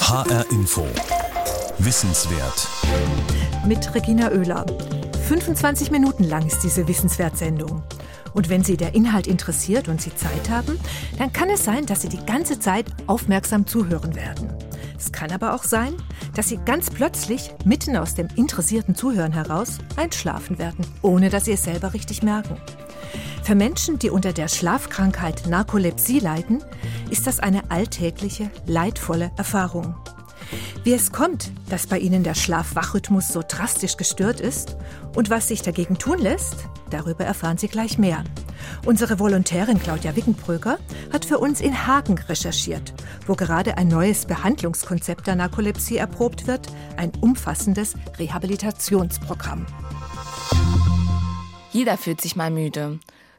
HR 0.00 0.50
Info. 0.50 0.86
Wissenswert. 1.78 2.66
Mit 3.66 3.94
Regina 3.94 4.30
Oehler. 4.30 4.64
25 5.28 5.90
Minuten 5.90 6.24
lang 6.24 6.46
ist 6.46 6.60
diese 6.60 6.88
Wissenswert-Sendung. 6.88 7.82
Und 8.32 8.48
wenn 8.48 8.64
Sie 8.64 8.78
der 8.78 8.94
Inhalt 8.94 9.26
interessiert 9.26 9.88
und 9.88 10.00
Sie 10.00 10.14
Zeit 10.14 10.48
haben, 10.48 10.80
dann 11.18 11.32
kann 11.32 11.50
es 11.50 11.64
sein, 11.64 11.84
dass 11.84 12.00
Sie 12.00 12.08
die 12.08 12.24
ganze 12.24 12.58
Zeit 12.58 12.86
aufmerksam 13.06 13.66
zuhören 13.66 14.14
werden. 14.14 14.50
Es 14.96 15.12
kann 15.12 15.30
aber 15.30 15.54
auch 15.54 15.64
sein, 15.64 15.94
dass 16.34 16.48
Sie 16.48 16.58
ganz 16.64 16.90
plötzlich, 16.90 17.50
mitten 17.66 17.96
aus 17.96 18.14
dem 18.14 18.28
interessierten 18.34 18.94
Zuhören 18.94 19.32
heraus, 19.32 19.78
einschlafen 19.96 20.58
werden, 20.58 20.86
ohne 21.02 21.28
dass 21.28 21.44
Sie 21.44 21.52
es 21.52 21.64
selber 21.64 21.92
richtig 21.92 22.22
merken. 22.22 22.56
Für 23.48 23.54
Menschen, 23.54 23.98
die 23.98 24.10
unter 24.10 24.34
der 24.34 24.46
Schlafkrankheit 24.46 25.46
Narkolepsie 25.46 26.18
leiden, 26.18 26.62
ist 27.08 27.26
das 27.26 27.40
eine 27.40 27.70
alltägliche, 27.70 28.50
leidvolle 28.66 29.30
Erfahrung. 29.38 29.94
Wie 30.84 30.92
es 30.92 31.12
kommt, 31.12 31.50
dass 31.70 31.86
bei 31.86 31.98
ihnen 31.98 32.22
der 32.22 32.34
Schlaf-Wach-Rhythmus 32.34 33.28
so 33.28 33.40
drastisch 33.40 33.96
gestört 33.96 34.38
ist 34.40 34.76
und 35.16 35.30
was 35.30 35.48
sich 35.48 35.62
dagegen 35.62 35.96
tun 35.96 36.18
lässt, 36.18 36.68
darüber 36.90 37.24
erfahren 37.24 37.56
Sie 37.56 37.68
gleich 37.68 37.96
mehr. 37.96 38.22
Unsere 38.84 39.18
Volontärin 39.18 39.80
Claudia 39.80 40.14
Wickenbröker 40.14 40.78
hat 41.10 41.24
für 41.24 41.38
uns 41.38 41.62
in 41.62 41.86
Hagen 41.86 42.18
recherchiert, 42.18 42.92
wo 43.26 43.34
gerade 43.34 43.78
ein 43.78 43.88
neues 43.88 44.26
Behandlungskonzept 44.26 45.26
der 45.26 45.36
Narkolepsie 45.36 45.96
erprobt 45.96 46.46
wird, 46.46 46.66
ein 46.98 47.12
umfassendes 47.22 47.94
Rehabilitationsprogramm. 48.18 49.64
Jeder 51.72 51.96
fühlt 51.96 52.20
sich 52.20 52.36
mal 52.36 52.50
müde. 52.50 52.98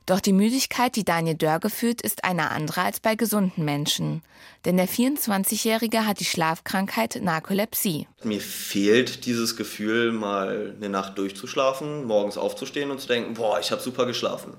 Doch 0.09 0.19
die 0.19 0.33
Müdigkeit, 0.33 0.95
die 0.95 1.05
Daniel 1.05 1.35
Dörge 1.35 1.69
fühlt, 1.69 2.01
ist 2.01 2.23
eine 2.23 2.49
andere 2.49 2.81
als 2.81 2.99
bei 2.99 3.13
gesunden 3.13 3.63
Menschen. 3.63 4.23
Denn 4.65 4.75
der 4.75 4.87
24-Jährige 4.87 6.07
hat 6.07 6.19
die 6.19 6.25
Schlafkrankheit 6.25 7.19
Narkolepsie. 7.21 8.07
Mir 8.23 8.41
fehlt 8.41 9.27
dieses 9.27 9.55
Gefühl, 9.55 10.11
mal 10.11 10.73
eine 10.75 10.89
Nacht 10.89 11.19
durchzuschlafen, 11.19 12.05
morgens 12.05 12.39
aufzustehen 12.39 12.89
und 12.89 12.99
zu 12.99 13.07
denken, 13.07 13.35
boah, 13.35 13.59
ich 13.59 13.69
habe 13.69 13.83
super 13.83 14.07
geschlafen. 14.07 14.55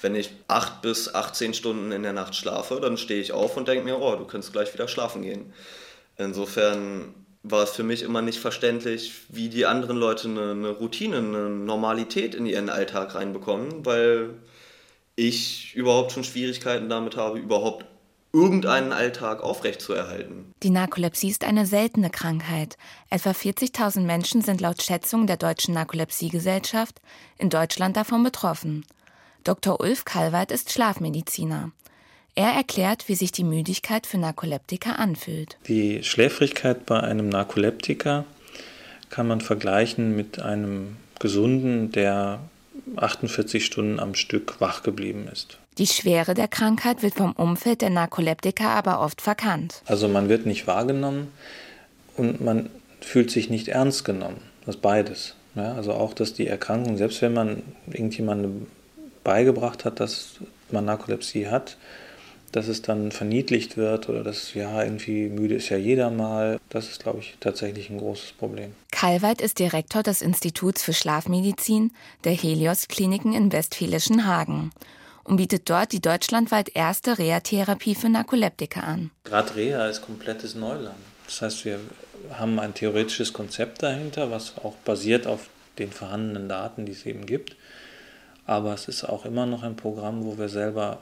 Wenn 0.00 0.14
ich 0.14 0.30
acht 0.46 0.82
bis 0.82 1.12
18 1.12 1.54
Stunden 1.54 1.90
in 1.90 2.04
der 2.04 2.12
Nacht 2.12 2.36
schlafe, 2.36 2.78
dann 2.80 2.96
stehe 2.96 3.20
ich 3.20 3.32
auf 3.32 3.56
und 3.56 3.66
denke 3.66 3.82
mir, 3.82 4.00
oh, 4.00 4.14
du 4.14 4.24
kannst 4.24 4.52
gleich 4.52 4.72
wieder 4.72 4.86
schlafen 4.86 5.22
gehen. 5.22 5.52
Insofern 6.16 7.12
war 7.42 7.64
es 7.64 7.70
für 7.70 7.82
mich 7.82 8.02
immer 8.02 8.22
nicht 8.22 8.38
verständlich, 8.38 9.14
wie 9.30 9.48
die 9.48 9.66
anderen 9.66 9.96
Leute 9.96 10.28
eine, 10.28 10.52
eine 10.52 10.68
Routine, 10.68 11.16
eine 11.16 11.50
Normalität 11.50 12.36
in 12.36 12.46
ihren 12.46 12.68
Alltag 12.68 13.16
reinbekommen, 13.16 13.84
weil 13.84 14.34
ich 15.16 15.74
überhaupt 15.74 16.12
schon 16.12 16.24
Schwierigkeiten 16.24 16.88
damit 16.88 17.16
habe, 17.16 17.38
überhaupt 17.38 17.86
irgendeinen 18.32 18.92
Alltag 18.92 19.42
aufrechtzuerhalten. 19.42 20.52
Die 20.62 20.70
Narkolepsie 20.70 21.28
ist 21.28 21.44
eine 21.44 21.66
seltene 21.66 22.08
Krankheit. 22.08 22.76
Etwa 23.10 23.30
40.000 23.30 24.00
Menschen 24.00 24.40
sind 24.40 24.60
laut 24.60 24.82
Schätzungen 24.82 25.26
der 25.26 25.36
Deutschen 25.36 25.74
Narkolepsiegesellschaft 25.74 27.00
in 27.36 27.50
Deutschland 27.50 27.96
davon 27.96 28.22
betroffen. 28.22 28.86
Dr. 29.44 29.80
Ulf 29.80 30.04
Kalweit 30.04 30.50
ist 30.50 30.72
Schlafmediziner. 30.72 31.72
Er 32.34 32.52
erklärt, 32.52 33.08
wie 33.08 33.14
sich 33.14 33.32
die 33.32 33.44
Müdigkeit 33.44 34.06
für 34.06 34.16
Narkoleptiker 34.16 34.98
anfühlt. 34.98 35.58
Die 35.68 36.02
Schläfrigkeit 36.02 36.86
bei 36.86 37.00
einem 37.00 37.28
Narkoleptiker 37.28 38.24
kann 39.10 39.28
man 39.28 39.42
vergleichen 39.42 40.16
mit 40.16 40.40
einem 40.40 40.96
Gesunden, 41.18 41.92
der 41.92 42.40
48 42.96 43.64
Stunden 43.64 44.00
am 44.00 44.14
Stück 44.14 44.60
wach 44.60 44.82
geblieben 44.82 45.28
ist. 45.32 45.58
Die 45.78 45.86
Schwere 45.86 46.34
der 46.34 46.48
Krankheit 46.48 47.02
wird 47.02 47.14
vom 47.14 47.32
Umfeld 47.32 47.80
der 47.80 47.90
Narkoleptiker 47.90 48.68
aber 48.68 49.00
oft 49.00 49.22
verkannt. 49.22 49.82
Also 49.86 50.08
man 50.08 50.28
wird 50.28 50.44
nicht 50.44 50.66
wahrgenommen 50.66 51.28
und 52.16 52.40
man 52.40 52.68
fühlt 53.00 53.30
sich 53.30 53.48
nicht 53.48 53.68
ernst 53.68 54.04
genommen. 54.04 54.40
Das 54.66 54.76
beides. 54.76 55.34
Ja, 55.54 55.74
also 55.74 55.92
auch, 55.92 56.14
dass 56.14 56.34
die 56.34 56.46
Erkrankung, 56.46 56.96
selbst 56.96 57.20
wenn 57.22 57.34
man 57.34 57.62
irgendjemandem 57.86 58.66
beigebracht 59.24 59.84
hat, 59.84 60.00
dass 60.00 60.36
man 60.70 60.84
Narkolepsie 60.84 61.48
hat, 61.48 61.76
dass 62.52 62.68
es 62.68 62.82
dann 62.82 63.10
verniedlicht 63.12 63.76
wird 63.76 64.08
oder 64.08 64.22
dass, 64.22 64.54
ja, 64.54 64.82
irgendwie 64.82 65.28
müde 65.28 65.54
ist 65.54 65.70
ja 65.70 65.78
jeder 65.78 66.10
mal. 66.10 66.60
Das 66.68 66.88
ist, 66.88 67.02
glaube 67.02 67.20
ich, 67.20 67.36
tatsächlich 67.40 67.90
ein 67.90 67.98
großes 67.98 68.32
Problem. 68.32 68.74
Kalweit 68.90 69.40
ist 69.40 69.58
Direktor 69.58 70.02
des 70.02 70.22
Instituts 70.22 70.82
für 70.82 70.92
Schlafmedizin 70.92 71.92
der 72.24 72.32
Helios 72.32 72.88
Kliniken 72.88 73.32
in 73.32 73.52
Westfälischen 73.52 74.26
Hagen 74.26 74.70
und 75.24 75.36
bietet 75.36 75.68
dort 75.70 75.92
die 75.92 76.00
deutschlandweit 76.00 76.74
erste 76.74 77.18
Reha-Therapie 77.18 77.94
für 77.94 78.08
Narkoleptiker 78.08 78.84
an. 78.84 79.10
Gerade 79.24 79.56
Reha 79.56 79.86
ist 79.86 80.02
komplettes 80.02 80.54
Neuland. 80.54 80.96
Das 81.26 81.42
heißt, 81.42 81.64
wir 81.64 81.80
haben 82.32 82.58
ein 82.58 82.74
theoretisches 82.74 83.32
Konzept 83.32 83.82
dahinter, 83.82 84.30
was 84.30 84.58
auch 84.58 84.74
basiert 84.84 85.26
auf 85.26 85.48
den 85.78 85.90
vorhandenen 85.90 86.48
Daten, 86.48 86.84
die 86.84 86.92
es 86.92 87.06
eben 87.06 87.24
gibt. 87.24 87.56
Aber 88.44 88.74
es 88.74 88.88
ist 88.88 89.04
auch 89.04 89.24
immer 89.24 89.46
noch 89.46 89.62
ein 89.62 89.76
Programm, 89.76 90.24
wo 90.24 90.36
wir 90.36 90.48
selber 90.48 90.98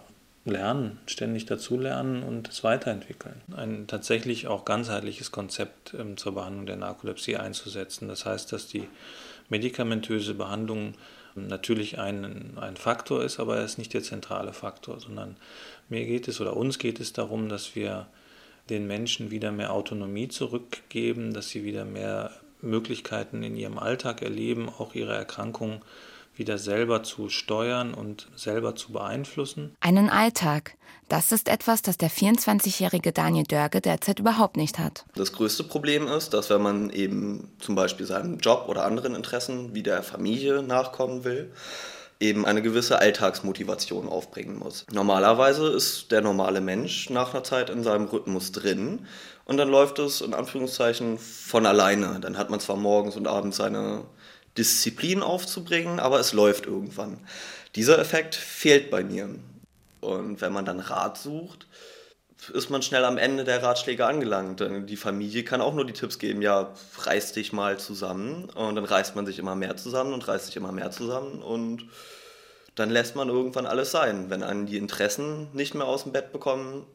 lernen, 0.50 0.98
ständig 1.06 1.46
dazulernen 1.46 2.22
und 2.22 2.48
es 2.48 2.64
weiterentwickeln. 2.64 3.40
Ein 3.56 3.86
tatsächlich 3.86 4.46
auch 4.46 4.64
ganzheitliches 4.64 5.32
Konzept 5.32 5.94
ähm, 5.94 6.16
zur 6.16 6.34
Behandlung 6.34 6.66
der 6.66 6.76
Narkolepsie 6.76 7.36
einzusetzen. 7.36 8.08
Das 8.08 8.26
heißt, 8.26 8.52
dass 8.52 8.66
die 8.66 8.88
medikamentöse 9.48 10.34
Behandlung 10.34 10.94
ähm, 11.36 11.46
natürlich 11.46 11.98
ein, 11.98 12.58
ein 12.60 12.76
Faktor 12.76 13.22
ist, 13.24 13.40
aber 13.40 13.58
er 13.58 13.64
ist 13.64 13.78
nicht 13.78 13.94
der 13.94 14.02
zentrale 14.02 14.52
Faktor, 14.52 15.00
sondern 15.00 15.36
mir 15.88 16.04
geht 16.04 16.28
es 16.28 16.40
oder 16.40 16.56
uns 16.56 16.78
geht 16.78 17.00
es 17.00 17.12
darum, 17.12 17.48
dass 17.48 17.74
wir 17.74 18.06
den 18.68 18.86
Menschen 18.86 19.30
wieder 19.30 19.52
mehr 19.52 19.72
Autonomie 19.72 20.28
zurückgeben, 20.28 21.32
dass 21.32 21.48
sie 21.48 21.64
wieder 21.64 21.84
mehr 21.84 22.30
Möglichkeiten 22.62 23.42
in 23.42 23.56
ihrem 23.56 23.78
Alltag 23.78 24.22
erleben, 24.22 24.68
auch 24.68 24.94
ihre 24.94 25.14
Erkrankung 25.14 25.82
wieder 26.36 26.58
selber 26.58 27.02
zu 27.02 27.28
steuern 27.28 27.94
und 27.94 28.28
selber 28.36 28.74
zu 28.74 28.92
beeinflussen. 28.92 29.74
Einen 29.80 30.08
Alltag. 30.08 30.76
Das 31.08 31.32
ist 31.32 31.48
etwas, 31.48 31.82
das 31.82 31.98
der 31.98 32.10
24-jährige 32.10 33.12
Daniel 33.12 33.44
Dörge 33.44 33.80
derzeit 33.80 34.20
überhaupt 34.20 34.56
nicht 34.56 34.78
hat. 34.78 35.04
Das 35.16 35.32
größte 35.32 35.64
Problem 35.64 36.06
ist, 36.06 36.30
dass 36.30 36.50
wenn 36.50 36.62
man 36.62 36.90
eben 36.90 37.50
zum 37.58 37.74
Beispiel 37.74 38.06
seinem 38.06 38.38
Job 38.38 38.66
oder 38.68 38.84
anderen 38.84 39.14
Interessen 39.14 39.74
wie 39.74 39.82
der 39.82 40.02
Familie 40.02 40.62
nachkommen 40.62 41.24
will, 41.24 41.52
eben 42.20 42.44
eine 42.44 42.62
gewisse 42.62 42.98
Alltagsmotivation 42.98 44.08
aufbringen 44.08 44.58
muss. 44.58 44.86
Normalerweise 44.92 45.68
ist 45.68 46.12
der 46.12 46.20
normale 46.20 46.60
Mensch 46.60 47.08
nach 47.10 47.32
einer 47.32 47.42
Zeit 47.42 47.70
in 47.70 47.82
seinem 47.82 48.04
Rhythmus 48.04 48.52
drin 48.52 49.06
und 49.46 49.56
dann 49.56 49.70
läuft 49.70 49.98
es 49.98 50.20
in 50.20 50.34
Anführungszeichen 50.34 51.18
von 51.18 51.66
alleine. 51.66 52.20
Dann 52.20 52.36
hat 52.36 52.50
man 52.50 52.60
zwar 52.60 52.76
morgens 52.76 53.16
und 53.16 53.26
abends 53.26 53.56
seine 53.56 54.04
Disziplin 54.58 55.22
aufzubringen, 55.22 56.00
aber 56.00 56.20
es 56.20 56.32
läuft 56.32 56.66
irgendwann. 56.66 57.18
Dieser 57.76 57.98
Effekt 57.98 58.34
fehlt 58.34 58.90
bei 58.90 59.04
mir. 59.04 59.28
Und 60.00 60.40
wenn 60.40 60.52
man 60.52 60.64
dann 60.64 60.80
Rat 60.80 61.18
sucht, 61.18 61.66
ist 62.52 62.70
man 62.70 62.82
schnell 62.82 63.04
am 63.04 63.18
Ende 63.18 63.44
der 63.44 63.62
Ratschläge 63.62 64.06
angelangt. 64.06 64.64
Die 64.88 64.96
Familie 64.96 65.44
kann 65.44 65.60
auch 65.60 65.74
nur 65.74 65.84
die 65.84 65.92
Tipps 65.92 66.18
geben, 66.18 66.40
ja, 66.40 66.72
reiß 66.98 67.32
dich 67.32 67.52
mal 67.52 67.78
zusammen. 67.78 68.48
Und 68.50 68.76
dann 68.76 68.84
reißt 68.84 69.14
man 69.14 69.26
sich 69.26 69.38
immer 69.38 69.54
mehr 69.54 69.76
zusammen 69.76 70.14
und 70.14 70.26
reißt 70.26 70.46
sich 70.46 70.56
immer 70.56 70.72
mehr 70.72 70.90
zusammen 70.90 71.42
und 71.42 71.86
dann 72.76 72.88
lässt 72.88 73.14
man 73.16 73.28
irgendwann 73.28 73.66
alles 73.66 73.90
sein. 73.90 74.30
Wenn 74.30 74.42
einen 74.42 74.66
die 74.66 74.78
Interessen 74.78 75.48
nicht 75.52 75.74
mehr 75.74 75.86
aus 75.86 76.04
dem 76.04 76.12
Bett 76.12 76.32
bekommen, 76.32 76.86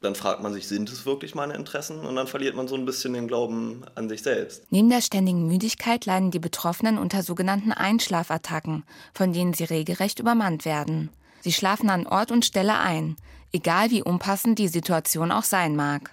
dann 0.00 0.14
fragt 0.14 0.42
man 0.42 0.52
sich, 0.52 0.68
sind 0.68 0.90
es 0.90 1.06
wirklich 1.06 1.34
meine 1.34 1.54
Interessen? 1.54 2.00
Und 2.00 2.16
dann 2.16 2.26
verliert 2.26 2.54
man 2.54 2.68
so 2.68 2.74
ein 2.74 2.84
bisschen 2.84 3.14
den 3.14 3.28
Glauben 3.28 3.82
an 3.94 4.08
sich 4.08 4.22
selbst. 4.22 4.62
Neben 4.70 4.90
der 4.90 5.00
ständigen 5.00 5.46
Müdigkeit 5.46 6.04
leiden 6.04 6.30
die 6.30 6.38
Betroffenen 6.38 6.98
unter 6.98 7.22
sogenannten 7.22 7.72
Einschlafattacken, 7.72 8.84
von 9.14 9.32
denen 9.32 9.54
sie 9.54 9.64
regelrecht 9.64 10.18
übermannt 10.18 10.64
werden. 10.64 11.10
Sie 11.40 11.52
schlafen 11.52 11.90
an 11.90 12.06
Ort 12.06 12.30
und 12.30 12.44
Stelle 12.44 12.78
ein, 12.78 13.16
egal 13.52 13.90
wie 13.90 14.02
unpassend 14.02 14.58
die 14.58 14.68
Situation 14.68 15.32
auch 15.32 15.44
sein 15.44 15.76
mag. 15.76 16.10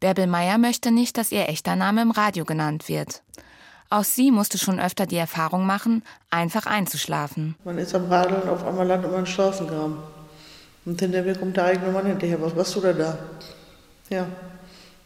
Bärbel 0.00 0.26
Meyer 0.26 0.58
möchte 0.58 0.90
nicht, 0.90 1.16
dass 1.16 1.32
ihr 1.32 1.48
echter 1.48 1.76
Name 1.76 2.02
im 2.02 2.10
Radio 2.10 2.44
genannt 2.44 2.88
wird. 2.88 3.22
Auch 3.90 4.04
sie 4.04 4.30
musste 4.30 4.58
schon 4.58 4.80
öfter 4.80 5.06
die 5.06 5.16
Erfahrung 5.16 5.66
machen, 5.66 6.02
einfach 6.30 6.66
einzuschlafen. 6.66 7.54
Man 7.64 7.78
ist 7.78 7.94
am 7.94 8.06
Radeln, 8.06 8.48
auf 8.48 8.64
einmal 8.66 8.86
landet 8.86 9.10
man 9.10 9.20
im 9.20 9.26
Straßengraben. 9.26 9.96
Und 10.84 11.00
hinter 11.00 11.22
mir 11.22 11.34
kommt 11.34 11.56
der 11.56 11.64
eigene 11.64 11.90
Mann 11.90 12.06
hinterher. 12.06 12.40
Was 12.40 12.54
machst 12.54 12.74
du 12.76 12.80
denn 12.80 12.98
da? 12.98 13.18
Ja, 14.10 14.26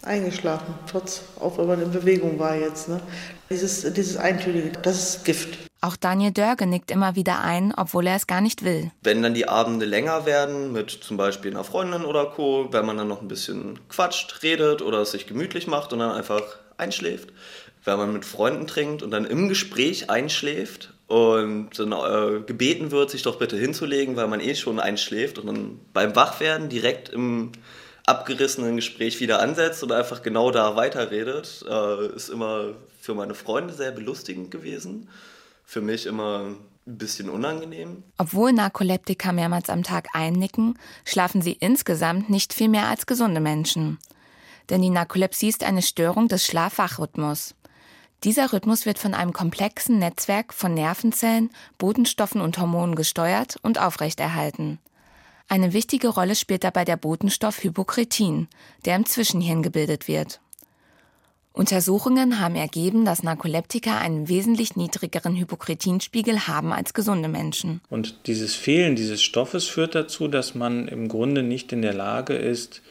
eingeschlafen, 0.03 0.75
trotz, 0.91 1.23
auch 1.41 1.59
wenn 1.59 1.67
man 1.67 1.83
in 1.83 1.93
Bewegung 1.93 2.39
war 2.39 2.57
jetzt. 2.57 2.89
Ne? 2.89 3.01
Dieses, 3.51 3.93
dieses 3.93 4.17
Eintönige, 4.17 4.73
das 4.83 5.17
ist 5.17 5.25
Gift. 5.25 5.59
Auch 5.81 5.97
Daniel 5.97 6.33
Dörge 6.33 6.67
nickt 6.67 6.91
immer 6.91 7.15
wieder 7.15 7.41
ein, 7.41 7.73
obwohl 7.77 8.09
er 8.09 8.17
es 8.17 8.27
gar 8.27 8.41
nicht 8.41 8.65
will. 8.65 8.91
Wenn 9.03 9.23
dann 9.23 9.35
die 9.35 9.49
Abende 9.49 9.87
länger 9.87 10.27
werden, 10.27 10.73
mit 10.73 10.91
zum 10.91 11.17
Beispiel 11.17 11.53
einer 11.53 11.63
Freundin 11.63 12.05
oder 12.05 12.27
Co., 12.27 12.69
wenn 12.73 12.85
man 12.85 12.97
dann 12.97 13.07
noch 13.07 13.23
ein 13.23 13.29
bisschen 13.29 13.79
quatscht, 13.89 14.43
redet 14.43 14.83
oder 14.83 14.99
es 14.99 15.13
sich 15.13 15.29
gemütlich 15.29 15.69
macht 15.69 15.93
und 15.93 16.01
dann 16.01 16.11
einfach 16.11 16.43
einschläft, 16.79 17.29
wenn 17.85 17.97
man 17.97 18.13
mit 18.13 18.25
Freunden 18.25 18.67
trinkt 18.67 19.05
und 19.05 19.13
dann 19.13 19.25
im 19.25 19.49
Gespräch 19.49 20.11
einschläft 20.11 20.95
und 21.09 21.71
dann 21.79 21.93
äh, 21.93 22.41
gebeten 22.41 22.91
wird, 22.91 23.11
sich 23.11 23.23
doch 23.23 23.39
bitte 23.39 23.57
hinzulegen, 23.57 24.17
weil 24.17 24.29
man 24.29 24.41
eh 24.41 24.55
schon 24.55 24.79
einschläft 24.79 25.39
und 25.39 25.47
dann 25.47 25.81
beim 25.93 26.15
Wachwerden 26.15 26.69
direkt 26.69 27.09
im 27.09 27.53
abgerissenen 28.05 28.77
Gespräch 28.77 29.19
wieder 29.21 29.41
ansetzt 29.41 29.83
und 29.83 29.91
einfach 29.91 30.23
genau 30.23 30.51
da 30.51 30.77
weiterredet, 30.77 31.65
äh, 31.69 32.07
ist 32.15 32.29
immer 32.29 32.75
für 33.01 33.15
meine 33.15 33.35
Freunde 33.35 33.73
sehr 33.73 33.91
belustigend 33.91 34.51
gewesen. 34.51 35.09
Für 35.65 35.81
mich 35.81 36.07
immer 36.07 36.55
ein 36.87 36.99
bisschen 36.99 37.31
unangenehm. 37.31 38.03
Obwohl 38.19 38.53
Narkoleptiker 38.53 39.33
mehrmals 39.33 39.71
am 39.71 39.83
Tag 39.83 40.09
einnicken, 40.13 40.79
schlafen 41.05 41.43
sie 41.43 41.53
insgesamt 41.53 42.29
nicht 42.31 42.53
viel 42.53 42.69
mehr 42.69 42.87
als 42.87 43.07
gesunde 43.07 43.41
Menschen. 43.41 43.99
Denn 44.71 44.83
die 44.83 44.91
Narkolepsie 44.91 45.49
ist 45.49 45.65
eine 45.65 45.83
Störung 45.83 46.29
des 46.29 46.45
Schlaf-Wach-Rhythmus. 46.45 47.55
Dieser 48.25 48.53
Rhythmus 48.53 48.85
wird 48.85 48.99
von 48.99 49.15
einem 49.15 49.33
komplexen 49.33 49.99
Netzwerk 49.99 50.53
von 50.53 50.75
Nervenzellen, 50.75 51.51
Botenstoffen 51.79 52.41
und 52.41 52.59
Hormonen 52.59 52.97
gesteuert 52.97 53.57
und 53.63 53.81
aufrechterhalten. 53.81 54.79
Eine 55.49 55.73
wichtige 55.73 56.09
Rolle 56.09 56.35
spielt 56.35 56.65
dabei 56.65 56.85
der 56.85 56.97
Botenstoff 56.97 57.63
Hypokretin, 57.63 58.49
der 58.85 58.97
im 58.97 59.07
Zwischenhirn 59.07 59.63
gebildet 59.63 60.09
wird. 60.09 60.41
Untersuchungen 61.53 62.39
haben 62.39 62.55
ergeben, 62.55 63.05
dass 63.05 63.23
Narkoleptiker 63.23 63.99
einen 63.99 64.29
wesentlich 64.29 64.77
niedrigeren 64.77 65.35
Hypokretinspiegel 65.37 66.47
haben 66.47 66.73
als 66.73 66.95
gesunde 66.95 67.29
Menschen. 67.29 67.81
Und 67.89 68.27
dieses 68.27 68.55
Fehlen 68.55 68.95
dieses 68.95 69.23
Stoffes 69.23 69.65
führt 69.65 69.95
dazu, 69.95 70.29
dass 70.29 70.55
man 70.55 70.87
im 70.87 71.09
Grunde 71.09 71.43
nicht 71.43 71.73
in 71.73 71.83
der 71.83 71.95
Lage 71.95 72.35
ist, 72.35 72.83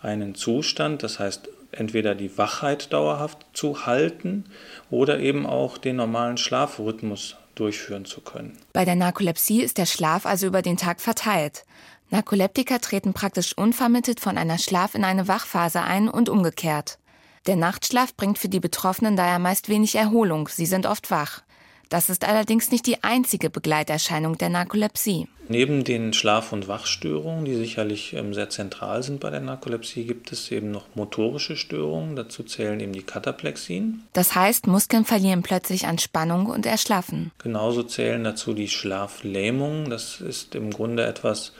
einen 0.00 0.34
Zustand, 0.34 1.02
das 1.02 1.18
heißt 1.18 1.48
entweder 1.72 2.14
die 2.14 2.36
Wachheit 2.38 2.92
dauerhaft 2.92 3.46
zu 3.52 3.86
halten 3.86 4.44
oder 4.90 5.20
eben 5.20 5.46
auch 5.46 5.78
den 5.78 5.96
normalen 5.96 6.36
Schlafrhythmus 6.36 7.36
durchführen 7.54 8.04
zu 8.04 8.20
können. 8.20 8.58
Bei 8.72 8.84
der 8.84 8.96
Narkolepsie 8.96 9.62
ist 9.62 9.78
der 9.78 9.86
Schlaf 9.86 10.26
also 10.26 10.46
über 10.46 10.62
den 10.62 10.76
Tag 10.76 11.00
verteilt. 11.00 11.64
Narkoleptiker 12.10 12.80
treten 12.80 13.14
praktisch 13.14 13.56
unvermittelt 13.56 14.20
von 14.20 14.36
einer 14.36 14.58
Schlaf- 14.58 14.94
in 14.94 15.04
eine 15.04 15.28
Wachphase 15.28 15.82
ein 15.82 16.08
und 16.08 16.28
umgekehrt. 16.28 16.98
Der 17.46 17.56
Nachtschlaf 17.56 18.14
bringt 18.14 18.38
für 18.38 18.48
die 18.48 18.60
Betroffenen 18.60 19.16
daher 19.16 19.38
meist 19.38 19.68
wenig 19.68 19.96
Erholung, 19.96 20.48
sie 20.48 20.66
sind 20.66 20.86
oft 20.86 21.10
wach. 21.10 21.42
Das 21.92 22.08
ist 22.08 22.24
allerdings 22.26 22.70
nicht 22.70 22.86
die 22.86 23.04
einzige 23.04 23.50
Begleiterscheinung 23.50 24.38
der 24.38 24.48
Narkolepsie. 24.48 25.28
Neben 25.48 25.84
den 25.84 26.14
Schlaf- 26.14 26.54
und 26.54 26.66
Wachstörungen, 26.66 27.44
die 27.44 27.54
sicherlich 27.54 28.14
ähm, 28.14 28.32
sehr 28.32 28.48
zentral 28.48 29.02
sind 29.02 29.20
bei 29.20 29.28
der 29.28 29.40
Narkolepsie, 29.40 30.04
gibt 30.04 30.32
es 30.32 30.50
eben 30.50 30.70
noch 30.70 30.86
motorische 30.94 31.54
Störungen. 31.54 32.16
Dazu 32.16 32.44
zählen 32.44 32.80
eben 32.80 32.94
die 32.94 33.02
Kataplexien. 33.02 34.04
Das 34.14 34.34
heißt, 34.34 34.68
Muskeln 34.68 35.04
verlieren 35.04 35.42
plötzlich 35.42 35.86
an 35.86 35.98
Spannung 35.98 36.46
und 36.46 36.64
erschlaffen. 36.64 37.30
Genauso 37.36 37.82
zählen 37.82 38.24
dazu 38.24 38.54
die 38.54 38.68
Schlaflähmungen. 38.68 39.90
Das 39.90 40.22
ist 40.22 40.54
im 40.54 40.70
Grunde 40.70 41.04
etwas, 41.04 41.52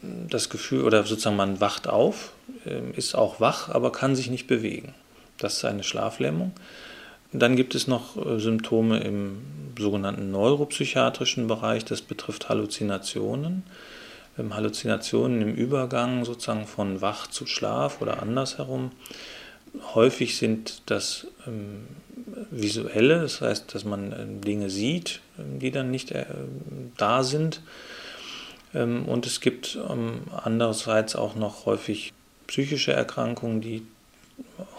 das 0.00 0.48
Gefühl, 0.48 0.84
oder 0.84 1.04
sozusagen 1.04 1.36
man 1.36 1.60
wacht 1.60 1.88
auf, 1.88 2.32
ähm, 2.64 2.94
ist 2.96 3.14
auch 3.14 3.38
wach, 3.38 3.68
aber 3.68 3.92
kann 3.92 4.16
sich 4.16 4.30
nicht 4.30 4.46
bewegen. 4.46 4.94
Das 5.36 5.58
ist 5.58 5.66
eine 5.66 5.82
Schlaflähmung. 5.82 6.52
Dann 7.32 7.56
gibt 7.56 7.74
es 7.74 7.86
noch 7.86 8.16
äh, 8.16 8.38
Symptome 8.38 9.00
im 9.00 9.38
sogenannten 9.78 10.30
neuropsychiatrischen 10.30 11.46
Bereich. 11.46 11.84
Das 11.84 12.00
betrifft 12.00 12.48
Halluzinationen. 12.48 13.64
Ähm, 14.38 14.54
Halluzinationen 14.54 15.42
im 15.42 15.54
Übergang 15.54 16.24
sozusagen 16.24 16.66
von 16.66 17.00
Wach 17.00 17.26
zu 17.26 17.46
Schlaf 17.46 18.00
oder 18.00 18.22
andersherum. 18.22 18.92
Häufig 19.94 20.38
sind 20.38 20.82
das 20.86 21.26
ähm, 21.46 21.86
visuelle, 22.50 23.20
das 23.20 23.40
heißt, 23.40 23.74
dass 23.74 23.84
man 23.84 24.12
ähm, 24.12 24.40
Dinge 24.40 24.70
sieht, 24.70 25.20
ähm, 25.38 25.58
die 25.58 25.70
dann 25.70 25.90
nicht 25.90 26.12
äh, 26.12 26.24
da 26.96 27.22
sind. 27.22 27.60
Ähm, 28.74 29.04
und 29.06 29.26
es 29.26 29.40
gibt 29.40 29.78
ähm, 29.88 30.22
andererseits 30.32 31.16
auch 31.16 31.34
noch 31.34 31.66
häufig 31.66 32.12
psychische 32.46 32.92
Erkrankungen, 32.92 33.60
die 33.60 33.82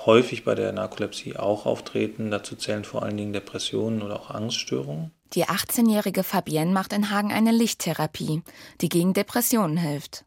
häufig 0.06 0.44
bei 0.44 0.56
der 0.56 0.72
Narkolepsie 0.72 1.36
auch 1.36 1.66
auftreten. 1.66 2.32
Dazu 2.32 2.56
zählen 2.56 2.84
vor 2.84 3.04
allen 3.04 3.18
Dingen 3.18 3.34
Depressionen 3.34 4.02
oder 4.02 4.20
auch 4.20 4.30
Angststörungen. 4.30 5.12
Die 5.34 5.46
18-jährige 5.46 6.24
Fabienne 6.24 6.72
macht 6.72 6.94
in 6.94 7.12
Hagen 7.12 7.32
eine 7.32 7.52
Lichttherapie, 7.52 8.42
die 8.82 8.90
gegen 8.90 9.14
Depressionen 9.14 9.78
hilft. 9.78 10.26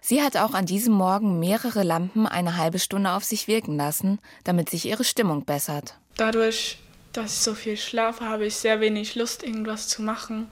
Sie 0.00 0.22
hat 0.22 0.36
auch 0.36 0.54
an 0.54 0.66
diesem 0.66 0.94
Morgen 0.94 1.40
mehrere 1.40 1.82
Lampen 1.82 2.26
eine 2.26 2.56
halbe 2.56 2.78
Stunde 2.78 3.12
auf 3.12 3.24
sich 3.24 3.48
wirken 3.48 3.76
lassen, 3.76 4.18
damit 4.44 4.68
sich 4.70 4.86
ihre 4.86 5.04
Stimmung 5.04 5.44
bessert. 5.44 5.98
Dadurch, 6.16 6.78
dass 7.12 7.32
ich 7.32 7.40
so 7.40 7.54
viel 7.54 7.76
schlafe, 7.76 8.24
habe 8.24 8.46
ich 8.46 8.56
sehr 8.56 8.80
wenig 8.80 9.14
Lust, 9.14 9.42
irgendwas 9.42 9.88
zu 9.88 10.02
machen. 10.02 10.50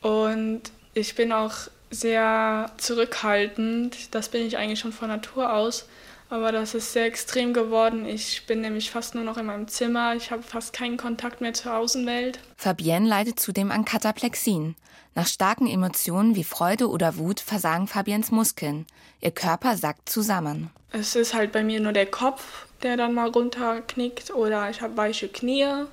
Und 0.00 0.62
ich 0.94 1.14
bin 1.14 1.32
auch 1.32 1.54
sehr 1.90 2.70
zurückhaltend. 2.76 4.14
Das 4.14 4.28
bin 4.28 4.46
ich 4.46 4.58
eigentlich 4.58 4.80
schon 4.80 4.92
von 4.92 5.08
Natur 5.08 5.52
aus. 5.52 5.88
Aber 6.30 6.52
das 6.52 6.74
ist 6.74 6.92
sehr 6.92 7.06
extrem 7.06 7.54
geworden. 7.54 8.04
Ich 8.04 8.44
bin 8.46 8.60
nämlich 8.60 8.90
fast 8.90 9.14
nur 9.14 9.24
noch 9.24 9.38
in 9.38 9.46
meinem 9.46 9.66
Zimmer. 9.66 10.14
Ich 10.14 10.30
habe 10.30 10.42
fast 10.42 10.74
keinen 10.74 10.98
Kontakt 10.98 11.40
mehr 11.40 11.54
zur 11.54 11.74
Außenwelt. 11.74 12.38
Fabienne 12.56 13.08
leidet 13.08 13.40
zudem 13.40 13.70
an 13.70 13.86
Kataplexien. 13.86 14.76
Nach 15.14 15.26
starken 15.26 15.66
Emotionen 15.66 16.36
wie 16.36 16.44
Freude 16.44 16.88
oder 16.90 17.16
Wut 17.16 17.40
versagen 17.40 17.88
Fabiens 17.88 18.30
Muskeln. 18.30 18.86
Ihr 19.20 19.30
Körper 19.30 19.76
sackt 19.76 20.08
zusammen. 20.08 20.70
Es 20.92 21.16
ist 21.16 21.34
halt 21.34 21.50
bei 21.50 21.64
mir 21.64 21.80
nur 21.80 21.92
der 21.92 22.06
Kopf, 22.06 22.66
der 22.82 22.96
dann 22.96 23.14
mal 23.14 23.28
runterknickt 23.28 24.30
oder 24.30 24.68
ich 24.70 24.82
habe 24.82 24.96
weiche 24.96 25.28
Knie. 25.28 25.84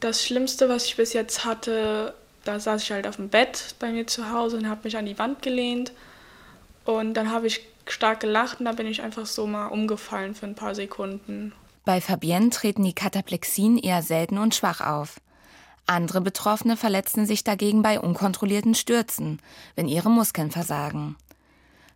Das 0.00 0.24
Schlimmste, 0.24 0.68
was 0.68 0.84
ich 0.86 0.96
bis 0.96 1.12
jetzt 1.12 1.44
hatte, 1.44 2.14
da 2.44 2.60
saß 2.60 2.82
ich 2.82 2.92
halt 2.92 3.06
auf 3.06 3.16
dem 3.16 3.28
Bett 3.28 3.74
bei 3.78 3.90
mir 3.90 4.06
zu 4.06 4.30
Hause 4.30 4.56
und 4.56 4.68
habe 4.68 4.80
mich 4.84 4.96
an 4.96 5.06
die 5.06 5.18
Wand 5.18 5.40
gelehnt. 5.42 5.92
Und 6.84 7.14
dann 7.14 7.30
habe 7.30 7.46
ich 7.46 7.67
stark 7.92 8.20
gelacht 8.20 8.60
und 8.60 8.66
da 8.66 8.72
bin 8.72 8.86
ich 8.86 9.02
einfach 9.02 9.26
so 9.26 9.46
mal 9.46 9.66
umgefallen 9.66 10.34
für 10.34 10.46
ein 10.46 10.54
paar 10.54 10.74
Sekunden. 10.74 11.52
Bei 11.84 12.00
Fabienne 12.00 12.50
treten 12.50 12.84
die 12.84 12.92
Kataplexien 12.92 13.78
eher 13.78 14.02
selten 14.02 14.38
und 14.38 14.54
schwach 14.54 14.80
auf. 14.80 15.20
Andere 15.86 16.20
Betroffene 16.20 16.76
verletzen 16.76 17.24
sich 17.24 17.44
dagegen 17.44 17.80
bei 17.80 17.98
unkontrollierten 17.98 18.74
Stürzen, 18.74 19.40
wenn 19.74 19.88
ihre 19.88 20.10
Muskeln 20.10 20.50
versagen. 20.50 21.16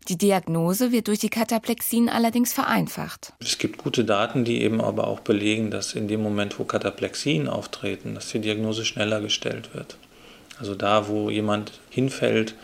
Die 0.09 0.17
Diagnose 0.17 0.91
wird 0.91 1.09
durch 1.09 1.21
die 1.21 1.29
Kataplexien 1.29 2.09
allerdings 2.09 2.53
vereinfacht. 2.53 3.35
Es 3.39 3.59
gibt 3.59 3.79
gute 3.79 4.05
Daten, 4.05 4.44
die 4.44 4.62
eben 4.62 4.81
aber 4.81 5.06
auch 5.06 5.21
belegen, 5.21 5.71
dass 5.71 5.93
in 5.93 6.09
dem 6.09 6.23
Moment, 6.23 6.59
wo 6.59 6.65
Kataplexien 6.65 7.49
auftreten, 7.49 8.15
dass 8.15 8.29
die 8.29 8.41
Diagnose 8.41 8.85
schneller 8.85 9.21
gestellt 9.21 9.75
wird. 9.75 9.97
Also 10.59 10.75
da, 10.75 11.06
wo 11.06 11.31
jemand 11.31 11.81
hinfällt, 11.91 12.55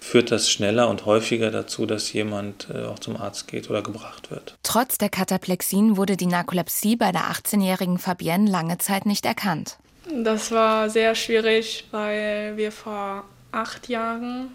führt 0.00 0.30
das 0.30 0.50
schneller 0.50 0.88
und 0.88 1.06
häufiger 1.06 1.50
dazu, 1.50 1.86
dass 1.86 2.12
jemand 2.12 2.68
äh, 2.72 2.84
auch 2.84 2.98
zum 2.98 3.16
Arzt 3.16 3.48
geht 3.48 3.70
oder 3.70 3.82
gebracht 3.82 4.30
wird. 4.30 4.54
Trotz 4.62 4.98
der 4.98 5.08
Kataplexien 5.08 5.96
wurde 5.96 6.16
die 6.16 6.26
Narkolepsie 6.26 6.96
bei 6.96 7.12
der 7.12 7.30
18-jährigen 7.30 7.98
Fabienne 7.98 8.50
lange 8.50 8.78
Zeit 8.78 9.06
nicht 9.06 9.26
erkannt. 9.26 9.78
Das 10.22 10.52
war 10.52 10.88
sehr 10.88 11.14
schwierig, 11.14 11.86
weil 11.90 12.56
wir 12.56 12.70
vor 12.70 13.24
acht 13.50 13.88
Jahren 13.88 14.48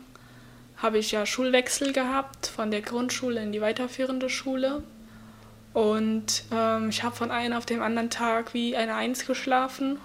habe 0.77 0.97
ich 0.97 1.11
ja 1.11 1.25
Schulwechsel 1.25 1.93
gehabt 1.93 2.47
von 2.47 2.71
der 2.71 2.81
Grundschule 2.81 3.41
in 3.41 3.51
die 3.51 3.61
weiterführende 3.61 4.29
Schule. 4.29 4.83
Und 5.73 6.43
ähm, 6.51 6.89
ich 6.89 7.03
habe 7.03 7.15
von 7.15 7.31
einem 7.31 7.57
auf 7.57 7.65
den 7.65 7.81
anderen 7.81 8.09
Tag 8.09 8.53
wie 8.53 8.75
eine 8.75 8.95
Eins 8.95 9.25
geschlafen 9.25 9.99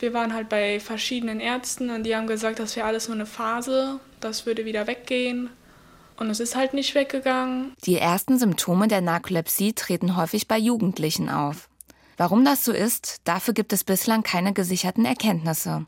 wir 0.00 0.12
waren 0.14 0.34
halt 0.34 0.48
bei 0.48 0.80
verschiedenen 0.80 1.40
Ärzten 1.40 1.90
und 1.90 2.04
die 2.04 2.14
haben 2.14 2.26
gesagt, 2.26 2.58
das 2.58 2.76
wäre 2.76 2.86
alles 2.86 3.08
nur 3.08 3.16
eine 3.16 3.26
Phase, 3.26 4.00
das 4.20 4.46
würde 4.46 4.64
wieder 4.64 4.86
weggehen. 4.86 5.50
Und 6.18 6.30
es 6.30 6.40
ist 6.40 6.56
halt 6.56 6.72
nicht 6.72 6.94
weggegangen. 6.94 7.74
Die 7.84 7.98
ersten 7.98 8.38
Symptome 8.38 8.88
der 8.88 9.02
Narkolepsie 9.02 9.74
treten 9.74 10.16
häufig 10.16 10.48
bei 10.48 10.56
Jugendlichen 10.56 11.28
auf. 11.28 11.68
Warum 12.16 12.44
das 12.44 12.64
so 12.64 12.72
ist, 12.72 13.20
dafür 13.24 13.52
gibt 13.52 13.74
es 13.74 13.84
bislang 13.84 14.22
keine 14.22 14.54
gesicherten 14.54 15.04
Erkenntnisse. 15.04 15.84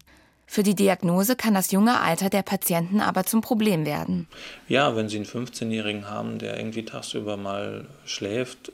Für 0.47 0.63
die 0.63 0.75
Diagnose 0.75 1.37
kann 1.37 1.55
das 1.55 1.73
junge 1.73 2.01
Alter 2.01 2.31
der 2.31 2.43
Patienten 2.43 3.01
aber 3.01 3.25
zum 3.25 3.41
Problem 3.41 3.85
werden. 3.85 4.29
Ja, 4.67 4.97
wenn 4.97 5.09
Sie 5.09 5.17
einen 5.17 5.27
15-Jährigen 5.27 6.09
haben, 6.09 6.39
der 6.39 6.57
irgendwie 6.59 6.85
tagsüber 6.85 7.37
mal 7.37 7.87
schläft, 8.07 8.73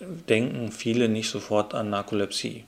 denken 0.00 0.70
viele 0.70 1.08
nicht 1.08 1.30
sofort 1.30 1.74
an 1.74 1.90
Narkolepsie. 1.90 2.64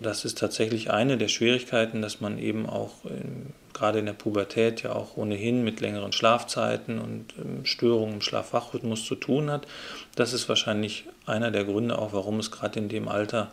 Das 0.00 0.24
ist 0.24 0.38
tatsächlich 0.38 0.90
eine 0.90 1.18
der 1.18 1.28
Schwierigkeiten, 1.28 2.02
dass 2.02 2.20
man 2.20 2.38
eben 2.38 2.68
auch 2.68 3.04
in, 3.04 3.52
gerade 3.72 3.98
in 3.98 4.06
der 4.06 4.12
Pubertät 4.12 4.82
ja 4.82 4.92
auch 4.92 5.16
ohnehin 5.16 5.64
mit 5.64 5.80
längeren 5.80 6.12
Schlafzeiten 6.12 6.98
und 6.98 7.34
ähm, 7.38 7.64
Störungen 7.64 8.14
im 8.14 8.20
Schlafwachrhythmus 8.20 9.04
zu 9.04 9.16
tun 9.16 9.50
hat. 9.50 9.66
Das 10.14 10.32
ist 10.32 10.48
wahrscheinlich 10.48 11.04
einer 11.26 11.50
der 11.50 11.64
Gründe 11.64 11.98
auch, 11.98 12.12
warum 12.12 12.38
es 12.38 12.50
gerade 12.50 12.78
in 12.78 12.88
dem 12.88 13.08
Alter 13.08 13.52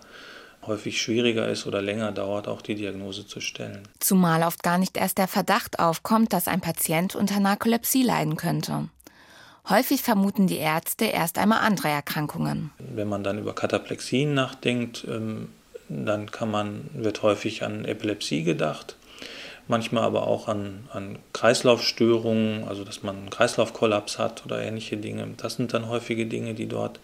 häufig 0.68 1.02
schwieriger 1.02 1.48
ist 1.48 1.68
oder 1.68 1.82
länger 1.82 2.12
dauert, 2.12 2.48
auch 2.48 2.62
die 2.62 2.76
Diagnose 2.76 3.28
zu 3.28 3.40
stellen. 3.40 3.88
Zumal 4.00 4.44
oft 4.44 4.64
gar 4.64 4.78
nicht 4.78 4.98
erst 4.98 5.18
der 5.18 5.28
Verdacht 5.28 5.80
aufkommt, 5.80 6.34
dass 6.34 6.48
ein 6.48 6.62
Patient 6.62 7.16
unter 7.16 7.40
Narkolepsie 7.40 8.04
leiden 8.04 8.36
könnte. 8.36 8.90
Häufig 9.68 10.04
vermuten 10.04 10.46
die 10.46 10.58
Ärzte 10.58 11.06
erst 11.06 11.40
einmal 11.40 11.60
andere 11.60 11.90
Erkrankungen. 11.90 12.72
Wenn 12.78 13.10
man 13.10 13.24
dann 13.24 13.40
über 13.40 13.56
Kataplexien 13.56 14.34
nachdenkt, 14.34 15.06
ähm, 15.10 15.50
dann 15.90 16.32
kann 16.32 16.50
man, 16.52 16.90
wird 16.94 17.22
häufig 17.24 17.64
an 17.64 17.86
Epilepsie 17.86 18.44
gedacht. 18.44 18.96
manchmal 19.68 20.04
aber 20.04 20.28
auch 20.28 20.48
an, 20.48 20.88
an 20.94 21.18
Kreislaufstörungen, 21.34 22.66
also 22.68 22.84
dass 22.84 23.02
man 23.02 23.18
einen 23.18 23.30
Kreislaufkollaps 23.32 24.20
hat 24.20 24.46
oder 24.46 24.62
ähnliche 24.62 24.98
Dinge. 24.98 25.28
Das 25.38 25.56
sind 25.56 25.74
dann 25.74 25.90
häufige 25.90 26.28
Dinge, 26.28 26.54
die 26.54 26.68
dort 26.68 27.00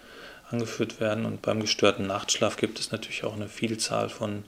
angeführt 0.52 1.00
werden. 1.00 1.26
Und 1.26 1.42
beim 1.42 1.62
gestörten 1.62 2.08
Nachtschlaf 2.08 2.58
gibt 2.58 2.80
es 2.80 2.92
natürlich 2.92 3.24
auch 3.24 3.36
eine 3.36 3.48
Vielzahl 3.48 4.10
von 4.10 4.44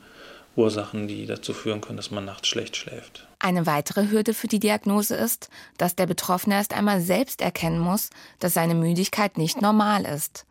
Ursachen, 0.55 1.07
die 1.07 1.25
dazu 1.25 1.53
führen 1.53 1.81
können, 1.81 1.97
dass 1.97 2.11
man 2.11 2.25
nachts 2.25 2.47
schlecht 2.47 2.77
schläft. 2.77 3.27
Eine 3.39 3.65
weitere 3.65 4.09
Hürde 4.11 4.33
für 4.33 4.47
die 4.47 4.59
Diagnose 4.59 5.15
ist, 5.15 5.49
dass 5.77 5.95
der 5.95 6.05
Betroffene 6.05 6.55
erst 6.55 6.73
einmal 6.73 7.01
selbst 7.01 7.41
erkennen 7.41 7.79
muss, 7.79 8.11
dass 8.39 8.53
seine 8.53 8.75
Müdigkeit 8.75 9.37
nicht 9.37 9.61
normal 9.61 10.05
ist. 10.05 10.45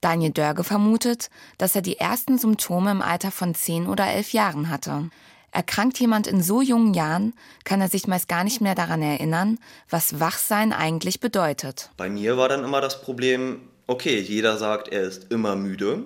Daniel 0.00 0.32
Dörge 0.32 0.64
vermutet, 0.64 1.30
dass 1.58 1.74
er 1.74 1.82
die 1.82 1.98
ersten 1.98 2.38
Symptome 2.38 2.90
im 2.90 3.02
Alter 3.02 3.30
von 3.30 3.54
10 3.54 3.86
oder 3.86 4.06
11 4.06 4.32
Jahren 4.32 4.70
hatte. 4.70 5.10
Erkrankt 5.50 5.98
jemand 5.98 6.26
in 6.26 6.42
so 6.42 6.60
jungen 6.60 6.94
Jahren, 6.94 7.32
kann 7.64 7.80
er 7.80 7.88
sich 7.88 8.06
meist 8.06 8.28
gar 8.28 8.44
nicht 8.44 8.60
mehr 8.60 8.74
daran 8.74 9.02
erinnern, 9.02 9.58
was 9.88 10.20
Wachsein 10.20 10.72
eigentlich 10.72 11.20
bedeutet. 11.20 11.90
Bei 11.96 12.10
mir 12.10 12.36
war 12.36 12.48
dann 12.48 12.64
immer 12.64 12.80
das 12.80 13.00
Problem, 13.00 13.62
okay, 13.86 14.20
jeder 14.20 14.58
sagt, 14.58 14.88
er 14.88 15.02
ist 15.02 15.32
immer 15.32 15.56
müde. 15.56 16.04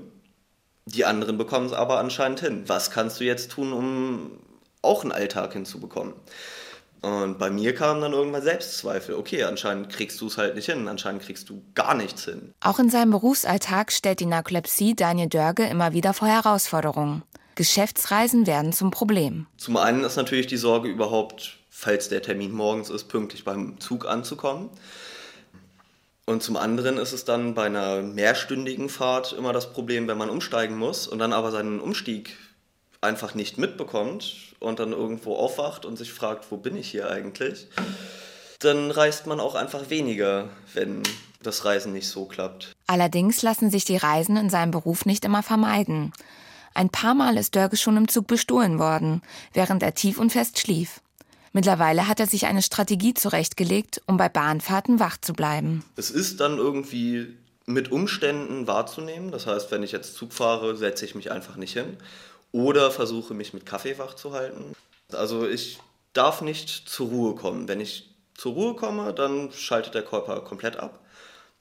Die 0.86 1.04
anderen 1.04 1.38
bekommen 1.38 1.66
es 1.66 1.72
aber 1.72 1.98
anscheinend 1.98 2.40
hin. 2.40 2.64
Was 2.66 2.90
kannst 2.90 3.20
du 3.20 3.24
jetzt 3.24 3.50
tun, 3.50 3.72
um 3.72 4.30
auch 4.80 5.02
einen 5.02 5.12
Alltag 5.12 5.52
hinzubekommen? 5.52 6.14
Und 7.02 7.38
bei 7.38 7.50
mir 7.50 7.74
kamen 7.74 8.00
dann 8.00 8.12
irgendwann 8.12 8.42
Selbstzweifel. 8.42 9.16
Okay, 9.16 9.42
anscheinend 9.42 9.90
kriegst 9.90 10.20
du 10.20 10.28
es 10.28 10.38
halt 10.38 10.54
nicht 10.54 10.66
hin, 10.66 10.86
anscheinend 10.86 11.22
kriegst 11.22 11.48
du 11.50 11.62
gar 11.74 11.94
nichts 11.94 12.24
hin. 12.24 12.54
Auch 12.60 12.78
in 12.78 12.90
seinem 12.90 13.10
Berufsalltag 13.10 13.90
stellt 13.90 14.20
die 14.20 14.26
Narkolepsie 14.26 14.94
Daniel 14.94 15.28
Dörge 15.28 15.64
immer 15.64 15.92
wieder 15.92 16.14
vor 16.14 16.28
Herausforderungen. 16.28 17.24
Geschäftsreisen 17.56 18.46
werden 18.46 18.72
zum 18.72 18.92
Problem. 18.92 19.46
Zum 19.56 19.76
einen 19.76 20.04
ist 20.04 20.16
natürlich 20.16 20.46
die 20.46 20.56
Sorge 20.56 20.88
überhaupt, 20.88 21.58
falls 21.70 22.08
der 22.08 22.22
Termin 22.22 22.52
morgens 22.52 22.88
ist, 22.88 23.08
pünktlich 23.08 23.44
beim 23.44 23.80
Zug 23.80 24.06
anzukommen. 24.06 24.70
Und 26.24 26.42
zum 26.42 26.56
anderen 26.56 26.98
ist 26.98 27.12
es 27.12 27.24
dann 27.24 27.54
bei 27.54 27.64
einer 27.64 28.00
mehrstündigen 28.00 28.88
Fahrt 28.88 29.32
immer 29.32 29.52
das 29.52 29.72
Problem, 29.72 30.06
wenn 30.06 30.16
man 30.16 30.30
umsteigen 30.30 30.78
muss 30.78 31.08
und 31.08 31.18
dann 31.18 31.32
aber 31.32 31.50
seinen 31.50 31.80
Umstieg 31.80 32.36
einfach 33.02 33.34
nicht 33.34 33.58
mitbekommt 33.58 34.54
und 34.60 34.78
dann 34.78 34.92
irgendwo 34.92 35.34
aufwacht 35.34 35.84
und 35.84 35.98
sich 35.98 36.12
fragt, 36.12 36.50
wo 36.50 36.56
bin 36.56 36.76
ich 36.76 36.90
hier 36.90 37.10
eigentlich, 37.10 37.66
dann 38.60 38.90
reist 38.90 39.26
man 39.26 39.40
auch 39.40 39.54
einfach 39.54 39.90
weniger, 39.90 40.48
wenn 40.72 41.02
das 41.42 41.64
Reisen 41.64 41.92
nicht 41.92 42.08
so 42.08 42.24
klappt. 42.24 42.72
Allerdings 42.86 43.42
lassen 43.42 43.70
sich 43.70 43.84
die 43.84 43.96
Reisen 43.96 44.36
in 44.36 44.50
seinem 44.50 44.70
Beruf 44.70 45.04
nicht 45.04 45.24
immer 45.24 45.42
vermeiden. 45.42 46.12
Ein 46.74 46.88
paar 46.88 47.14
Mal 47.14 47.36
ist 47.36 47.56
Dörge 47.56 47.76
schon 47.76 47.96
im 47.96 48.08
Zug 48.08 48.28
bestohlen 48.28 48.78
worden, 48.78 49.20
während 49.52 49.82
er 49.82 49.94
tief 49.94 50.18
und 50.18 50.30
fest 50.30 50.60
schlief. 50.60 51.00
Mittlerweile 51.52 52.08
hat 52.08 52.20
er 52.20 52.26
sich 52.26 52.46
eine 52.46 52.62
Strategie 52.62 53.12
zurechtgelegt, 53.12 54.00
um 54.06 54.16
bei 54.16 54.28
Bahnfahrten 54.28 55.00
wach 55.00 55.18
zu 55.20 55.34
bleiben. 55.34 55.84
Es 55.96 56.10
ist 56.10 56.40
dann 56.40 56.56
irgendwie 56.56 57.36
mit 57.66 57.92
Umständen 57.92 58.66
wahrzunehmen. 58.66 59.30
Das 59.32 59.46
heißt, 59.46 59.70
wenn 59.70 59.82
ich 59.82 59.92
jetzt 59.92 60.14
Zug 60.14 60.32
fahre, 60.32 60.76
setze 60.76 61.04
ich 61.04 61.14
mich 61.14 61.30
einfach 61.30 61.56
nicht 61.56 61.74
hin 61.74 61.98
oder 62.52 62.90
versuche 62.90 63.34
mich 63.34 63.54
mit 63.54 63.66
Kaffee 63.66 63.98
wach 63.98 64.14
zu 64.14 64.32
halten. 64.32 64.74
Also 65.12 65.46
ich 65.46 65.78
darf 66.12 66.42
nicht 66.42 66.88
zur 66.88 67.08
Ruhe 67.08 67.34
kommen. 67.34 67.68
Wenn 67.68 67.80
ich 67.80 68.14
zur 68.34 68.52
Ruhe 68.52 68.74
komme, 68.74 69.12
dann 69.12 69.50
schaltet 69.52 69.94
der 69.94 70.02
Körper 70.02 70.40
komplett 70.42 70.76
ab. 70.76 71.00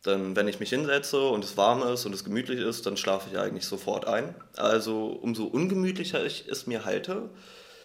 Dann, 0.04 0.36
wenn 0.36 0.48
ich 0.48 0.60
mich 0.60 0.70
hinsetze 0.70 1.22
und 1.28 1.44
es 1.44 1.58
warm 1.58 1.84
ist 1.84 2.06
und 2.06 2.14
es 2.14 2.24
gemütlich 2.24 2.60
ist, 2.60 2.86
dann 2.86 2.98
schlafe 2.98 3.30
ich 3.32 3.38
eigentlich 3.38 3.66
sofort 3.66 4.08
ein. 4.08 4.34
Also 4.58 5.08
umso 5.08 5.46
ungemütlicher 5.46 6.26
ich 6.26 6.48
es 6.50 6.66
mir 6.66 6.86
halte, 6.86 7.30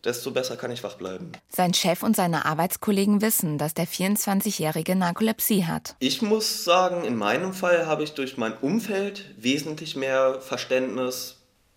desto 0.03 0.31
besser 0.31 0.57
kann 0.57 0.71
ich 0.71 0.83
wach 0.83 0.95
bleiben. 0.95 1.33
Sein 1.49 1.75
Chef 1.75 2.03
und 2.03 2.17
seine 2.17 2.47
Arbeitskollegen 2.47 3.21
wissen, 3.21 3.59
dass 3.59 3.75
der 3.75 3.87
24-jährige 3.87 4.97
Narkolepsie 4.97 5.67
hat. 5.67 5.95
Ich 5.99 6.23
muss 6.23 6.65
sagen, 6.65 7.05
in 7.05 7.17
meinem 7.17 7.53
Fall 7.53 7.87
habe 7.87 8.03
ich 8.05 8.13
durch 8.13 8.39
mein 8.39 8.57
Umfeld 8.57 9.27
wesentlich 9.37 9.95
mehr 9.95 10.41
Verständnis 10.41 11.36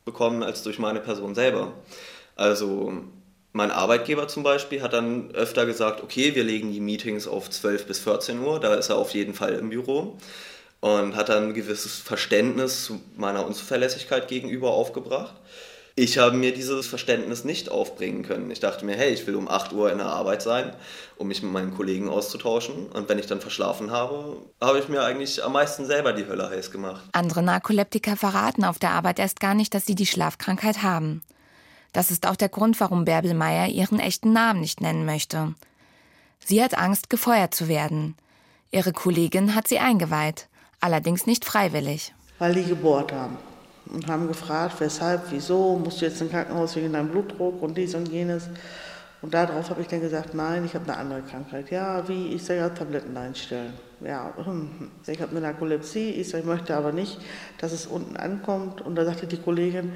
bekommen 0.09 0.41
als 0.41 0.63
durch 0.63 0.79
meine 0.79 0.99
Person 0.99 1.35
selber. 1.35 1.73
Also 2.35 2.93
mein 3.53 3.69
Arbeitgeber 3.69 4.27
zum 4.27 4.41
Beispiel 4.41 4.81
hat 4.81 4.93
dann 4.93 5.31
öfter 5.35 5.67
gesagt, 5.67 6.01
okay, 6.01 6.33
wir 6.33 6.43
legen 6.43 6.71
die 6.71 6.79
Meetings 6.79 7.27
auf 7.27 7.49
12 7.49 7.85
bis 7.85 7.99
14 7.99 8.39
Uhr, 8.39 8.59
da 8.59 8.73
ist 8.73 8.89
er 8.89 8.97
auf 8.97 9.13
jeden 9.13 9.35
Fall 9.35 9.53
im 9.53 9.69
Büro 9.69 10.17
und 10.79 11.15
hat 11.15 11.29
dann 11.29 11.49
ein 11.49 11.53
gewisses 11.53 11.99
Verständnis 11.99 12.91
meiner 13.17 13.45
Unzuverlässigkeit 13.45 14.27
gegenüber 14.27 14.71
aufgebracht. 14.71 15.35
Ich 16.01 16.17
habe 16.17 16.37
mir 16.37 16.53
dieses 16.53 16.87
Verständnis 16.87 17.43
nicht 17.43 17.69
aufbringen 17.69 18.23
können. 18.23 18.49
Ich 18.51 18.61
dachte 18.61 18.85
mir, 18.85 18.95
hey, 18.95 19.11
ich 19.11 19.27
will 19.27 19.35
um 19.35 19.49
8 19.49 19.73
Uhr 19.73 19.91
in 19.91 19.97
der 19.97 20.07
Arbeit 20.07 20.41
sein, 20.41 20.71
um 21.17 21.27
mich 21.27 21.43
mit 21.43 21.51
meinen 21.51 21.75
Kollegen 21.75 22.07
auszutauschen. 22.07 22.85
Und 22.85 23.09
wenn 23.09 23.19
ich 23.19 23.25
dann 23.25 23.41
verschlafen 23.41 23.91
habe, 23.91 24.37
habe 24.61 24.79
ich 24.79 24.87
mir 24.87 25.03
eigentlich 25.03 25.43
am 25.43 25.51
meisten 25.51 25.85
selber 25.85 26.13
die 26.13 26.25
Hölle 26.25 26.49
heiß 26.49 26.71
gemacht. 26.71 27.01
Andere 27.11 27.43
Narkoleptiker 27.43 28.15
verraten 28.15 28.63
auf 28.63 28.79
der 28.79 28.91
Arbeit 28.91 29.19
erst 29.19 29.41
gar 29.41 29.53
nicht, 29.53 29.73
dass 29.73 29.85
sie 29.85 29.95
die 29.95 30.05
Schlafkrankheit 30.05 30.83
haben. 30.83 31.21
Das 31.91 32.11
ist 32.11 32.25
auch 32.25 32.37
der 32.37 32.47
Grund, 32.47 32.79
warum 32.79 33.03
Bärbel 33.03 33.33
Meier 33.33 33.67
ihren 33.67 33.99
echten 33.99 34.31
Namen 34.31 34.61
nicht 34.61 34.79
nennen 34.79 35.05
möchte. 35.05 35.53
Sie 36.39 36.63
hat 36.63 36.77
Angst, 36.77 37.09
gefeuert 37.09 37.53
zu 37.53 37.67
werden. 37.67 38.15
Ihre 38.71 38.93
Kollegin 38.93 39.53
hat 39.53 39.67
sie 39.67 39.79
eingeweiht, 39.79 40.47
allerdings 40.79 41.25
nicht 41.25 41.43
freiwillig. 41.43 42.13
Weil 42.37 42.53
die 42.53 42.63
gebohrt 42.63 43.11
haben 43.11 43.37
und 43.91 44.07
haben 44.07 44.27
gefragt, 44.27 44.75
weshalb, 44.79 45.23
wieso, 45.31 45.77
musst 45.77 46.01
du 46.01 46.05
jetzt 46.05 46.21
ins 46.21 46.31
Krankenhaus 46.31 46.75
wegen 46.75 46.93
deinem 46.93 47.09
Blutdruck 47.09 47.61
und 47.61 47.77
dies 47.77 47.95
und 47.95 48.07
jenes. 48.09 48.49
Und 49.21 49.33
darauf 49.33 49.69
habe 49.69 49.81
ich 49.81 49.87
dann 49.87 49.99
gesagt, 49.99 50.33
nein, 50.33 50.63
ich 50.63 50.73
habe 50.75 50.85
eine 50.85 50.97
andere 50.97 51.21
Krankheit. 51.23 51.69
Ja, 51.71 52.07
wie? 52.07 52.27
Ich 52.27 52.43
sage, 52.45 52.59
ja, 52.59 52.69
Tabletten 52.69 53.17
einstellen. 53.17 53.73
Ja, 53.99 54.33
hm, 54.41 54.69
ich 55.07 55.21
habe 55.21 55.31
eine 55.31 55.41
Narkolepsie. 55.41 56.11
Ich 56.11 56.29
sage, 56.29 56.43
ich 56.43 56.47
möchte 56.47 56.75
aber 56.75 56.93
nicht, 56.93 57.17
dass 57.57 57.73
es 57.73 57.85
unten 57.85 58.15
ankommt. 58.15 58.79
Und 58.79 58.95
da 58.95 59.03
sagte 59.03 59.27
die 59.27 59.35
Kollegin, 59.35 59.91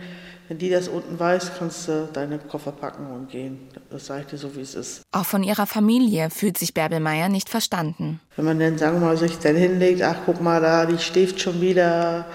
wenn 0.49 0.57
die 0.57 0.69
das 0.69 0.89
unten 0.89 1.17
weiß, 1.17 1.51
kannst 1.57 1.87
du 1.87 2.09
deine 2.11 2.37
Koffer 2.37 2.73
packen 2.73 3.07
und 3.07 3.29
gehen. 3.29 3.69
Das 3.89 4.07
sage 4.07 4.21
ich 4.21 4.27
dir 4.27 4.37
so, 4.37 4.53
wie 4.57 4.61
es 4.61 4.75
ist. 4.75 5.03
Auch 5.13 5.25
von 5.25 5.41
ihrer 5.41 5.67
Familie 5.67 6.29
fühlt 6.29 6.57
sich 6.57 6.73
Bärbel 6.73 6.99
Meier 6.99 7.29
nicht 7.29 7.47
verstanden. 7.47 8.19
Wenn 8.35 8.43
man 8.43 8.59
dann, 8.59 8.77
sagen 8.77 8.99
wir 8.99 9.07
mal, 9.07 9.17
sich 9.17 9.39
dann 9.39 9.55
hinlegt, 9.55 10.01
ach, 10.01 10.17
guck 10.25 10.41
mal 10.41 10.59
da, 10.59 10.85
die 10.85 10.97
schläft 10.97 11.39
schon 11.39 11.61
wieder. 11.61 12.25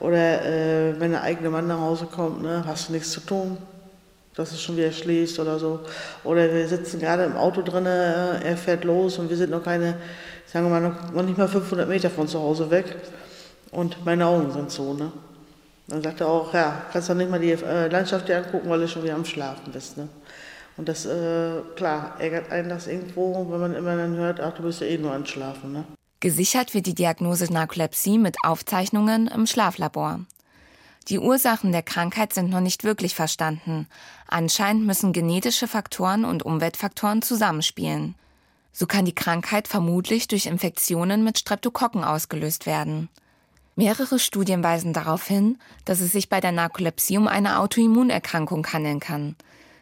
Oder 0.00 0.44
äh, 0.44 1.00
wenn 1.00 1.12
der 1.12 1.22
eigene 1.22 1.50
Mann 1.50 1.66
nach 1.66 1.80
Hause 1.80 2.06
kommt, 2.06 2.42
ne, 2.42 2.64
hast 2.66 2.88
du 2.88 2.92
nichts 2.92 3.10
zu 3.10 3.20
tun 3.20 3.58
dass 4.34 4.52
es 4.52 4.62
schon 4.62 4.76
wieder 4.76 4.92
schließt 4.92 5.38
oder 5.38 5.58
so. 5.58 5.80
Oder 6.24 6.52
wir 6.52 6.66
sitzen 6.66 7.00
gerade 7.00 7.24
im 7.24 7.36
Auto 7.36 7.62
drin, 7.62 7.86
äh, 7.86 8.42
er 8.42 8.56
fährt 8.56 8.84
los 8.84 9.18
und 9.18 9.28
wir 9.28 9.36
sind 9.36 9.50
noch 9.50 9.62
keine, 9.62 9.96
sagen 10.46 10.66
wir 10.66 10.70
mal, 10.70 10.80
noch, 10.80 11.12
noch 11.12 11.22
nicht 11.22 11.38
mal 11.38 11.48
500 11.48 11.88
Meter 11.88 12.10
von 12.10 12.28
zu 12.28 12.40
Hause 12.40 12.70
weg. 12.70 12.96
Und 13.70 14.04
meine 14.04 14.26
Augen 14.26 14.50
sind 14.52 14.70
so, 14.70 14.94
ne? 14.94 15.12
Dann 15.88 16.02
sagt 16.02 16.20
er 16.20 16.28
auch, 16.28 16.54
ja, 16.54 16.82
kannst 16.92 17.08
du 17.08 17.14
nicht 17.14 17.30
mal 17.30 17.40
die 17.40 17.52
äh, 17.52 17.88
Landschaft 17.88 18.28
dir 18.28 18.38
angucken, 18.38 18.68
weil 18.70 18.80
du 18.80 18.88
schon 18.88 19.02
wieder 19.02 19.14
am 19.14 19.24
Schlafen 19.24 19.72
bist, 19.72 19.96
ne? 19.96 20.08
Und 20.76 20.88
das, 20.88 21.04
äh, 21.04 21.60
klar, 21.76 22.14
ärgert 22.18 22.50
einen 22.50 22.68
das 22.68 22.86
irgendwo, 22.86 23.46
wenn 23.50 23.60
man 23.60 23.74
immer 23.74 23.96
dann 23.96 24.16
hört, 24.16 24.40
ach, 24.40 24.54
du 24.54 24.62
bist 24.62 24.80
ja 24.80 24.86
eh 24.86 24.98
nur 24.98 25.12
am 25.12 25.26
Schlafen, 25.26 25.72
ne? 25.72 25.84
Gesichert 26.20 26.74
wird 26.74 26.84
die 26.84 26.94
Diagnose 26.94 27.50
Narkolepsie 27.50 28.18
mit 28.18 28.36
Aufzeichnungen 28.44 29.26
im 29.26 29.46
Schlaflabor. 29.46 30.20
Die 31.08 31.18
Ursachen 31.18 31.72
der 31.72 31.82
Krankheit 31.82 32.34
sind 32.34 32.50
noch 32.50 32.60
nicht 32.60 32.84
wirklich 32.84 33.14
verstanden. 33.14 33.88
Anscheinend 34.26 34.84
müssen 34.84 35.14
genetische 35.14 35.66
Faktoren 35.66 36.26
und 36.26 36.42
Umweltfaktoren 36.42 37.22
zusammenspielen. 37.22 38.16
So 38.70 38.86
kann 38.86 39.06
die 39.06 39.14
Krankheit 39.14 39.66
vermutlich 39.66 40.28
durch 40.28 40.44
Infektionen 40.44 41.24
mit 41.24 41.38
Streptokokken 41.38 42.04
ausgelöst 42.04 42.66
werden. 42.66 43.08
Mehrere 43.74 44.18
Studien 44.18 44.62
weisen 44.62 44.92
darauf 44.92 45.26
hin, 45.26 45.58
dass 45.86 46.00
es 46.00 46.12
sich 46.12 46.28
bei 46.28 46.42
der 46.42 46.52
Narkolepsie 46.52 47.16
um 47.16 47.28
eine 47.28 47.60
Autoimmunerkrankung 47.60 48.66
handeln 48.66 49.00
kann, 49.00 49.36